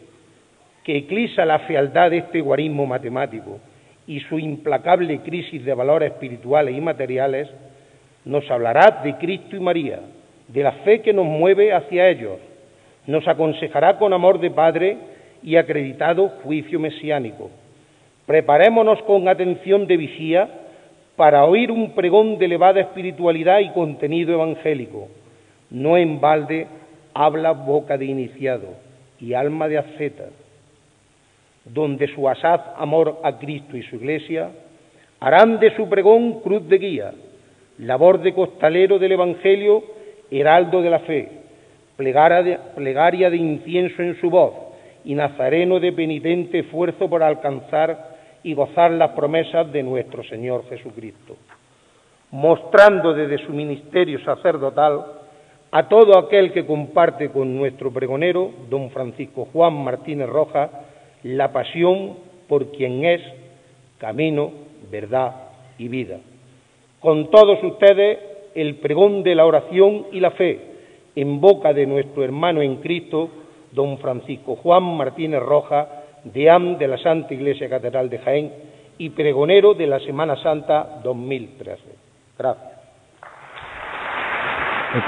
[0.84, 3.60] que eclisa la fealdad de este guarismo matemático
[4.08, 7.50] y su implacable crisis de valores espirituales y materiales,
[8.26, 10.00] nos hablará de Cristo y María,
[10.48, 12.38] de la fe que nos mueve hacia ellos,
[13.08, 14.98] nos aconsejará con amor de Padre
[15.43, 17.50] y acreditado juicio mesiánico.
[18.26, 20.50] Preparémonos con atención de vigía
[21.16, 25.08] para oír un pregón de elevada espiritualidad y contenido evangélico.
[25.70, 26.68] No en balde
[27.14, 28.74] habla boca de iniciado
[29.20, 30.26] y alma de asceta,
[31.64, 34.50] donde su asaz amor a Cristo y su Iglesia
[35.20, 37.14] harán de su pregón cruz de guía,
[37.80, 39.84] labor de costalero del Evangelio,
[40.32, 41.30] heraldo de la fe,
[41.95, 44.53] plegaria de incienso en su voz
[45.03, 51.36] y nazareno de penitente esfuerzo por alcanzar y gozar las promesas de nuestro Señor Jesucristo,
[52.32, 55.05] mostrando desde su ministerio sacerdotal
[55.71, 60.69] a todo aquel que comparte con nuestro pregonero, don Francisco Juan Martínez Rojas,
[61.23, 62.17] la pasión
[62.47, 63.21] por quien es
[63.97, 64.51] camino,
[64.91, 65.34] verdad
[65.78, 66.17] y vida.
[66.99, 68.19] Con todos ustedes,
[68.56, 70.60] el pregón de la oración y la fe
[71.16, 73.30] en boca de nuestro hermano en Cristo,
[73.72, 75.88] don Francisco Juan Martínez Rojas,
[76.24, 78.51] deán de la Santa Iglesia Catedral de Jaén
[78.97, 81.82] y pregonero de la Semana Santa 2013.
[82.38, 82.72] Gracias.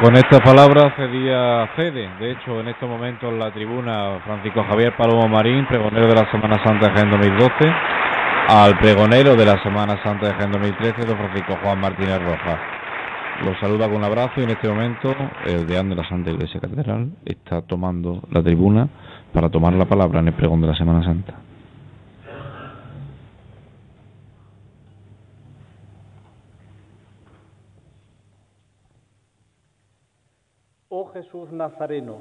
[0.02, 4.94] Con esta palabra cedía Fede, de hecho en estos momentos en la tribuna Francisco Javier
[4.98, 7.74] Palomo Marín, pregonero de la Semana Santa de Jaén 2012,
[8.50, 12.77] al pregonero de la Semana Santa de Jaén 2013, don Francisco Juan Martínez Rojas.
[13.46, 15.14] Los saluda con un abrazo y en este momento
[15.46, 18.90] el deán de la Santa Iglesia Catedral está tomando la tribuna
[19.32, 21.36] para tomar la palabra en el pregón de la Semana Santa.
[30.90, 32.18] Oh Jesús Nazareno,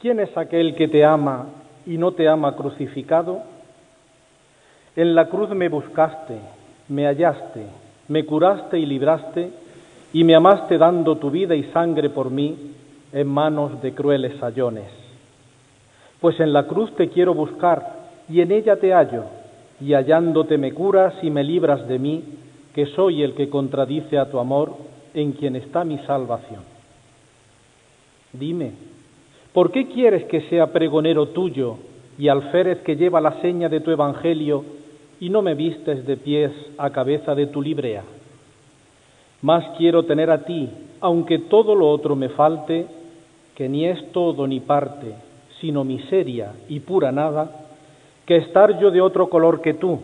[0.00, 1.46] ¿quién es aquel que te ama
[1.86, 3.42] y no te ama crucificado?
[4.96, 6.36] En la cruz me buscaste,
[6.88, 7.64] me hallaste,
[8.08, 9.59] me curaste y libraste,
[10.12, 12.72] y me amaste dando tu vida y sangre por mí
[13.12, 14.88] en manos de crueles sayones.
[16.20, 19.24] Pues en la cruz te quiero buscar y en ella te hallo,
[19.80, 22.24] y hallándote me curas y me libras de mí,
[22.74, 24.76] que soy el que contradice a tu amor,
[25.14, 26.62] en quien está mi salvación.
[28.32, 28.72] Dime,
[29.52, 31.78] ¿por qué quieres que sea pregonero tuyo
[32.16, 34.64] y alférez que lleva la seña de tu evangelio
[35.18, 38.04] y no me vistes de pies a cabeza de tu librea?
[39.42, 40.68] Más quiero tener a ti,
[41.00, 42.86] aunque todo lo otro me falte,
[43.54, 45.14] que ni es todo ni parte,
[45.60, 47.50] sino miseria y pura nada,
[48.26, 50.00] que estar yo de otro color que tú,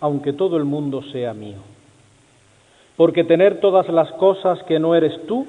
[0.00, 1.58] aunque todo el mundo sea mío.
[2.96, 5.46] Porque tener todas las cosas que no eres tú,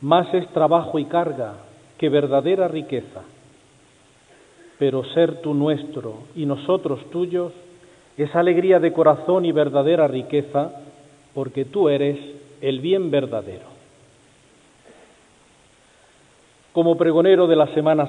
[0.00, 1.54] más es trabajo y carga
[1.98, 3.22] que verdadera riqueza.
[4.78, 7.52] Pero ser tú nuestro y nosotros tuyos
[8.16, 10.72] es alegría de corazón y verdadera riqueza,
[11.34, 12.18] porque tú eres
[12.60, 13.66] el bien verdadero.
[16.72, 18.06] Como pregonero de la Semana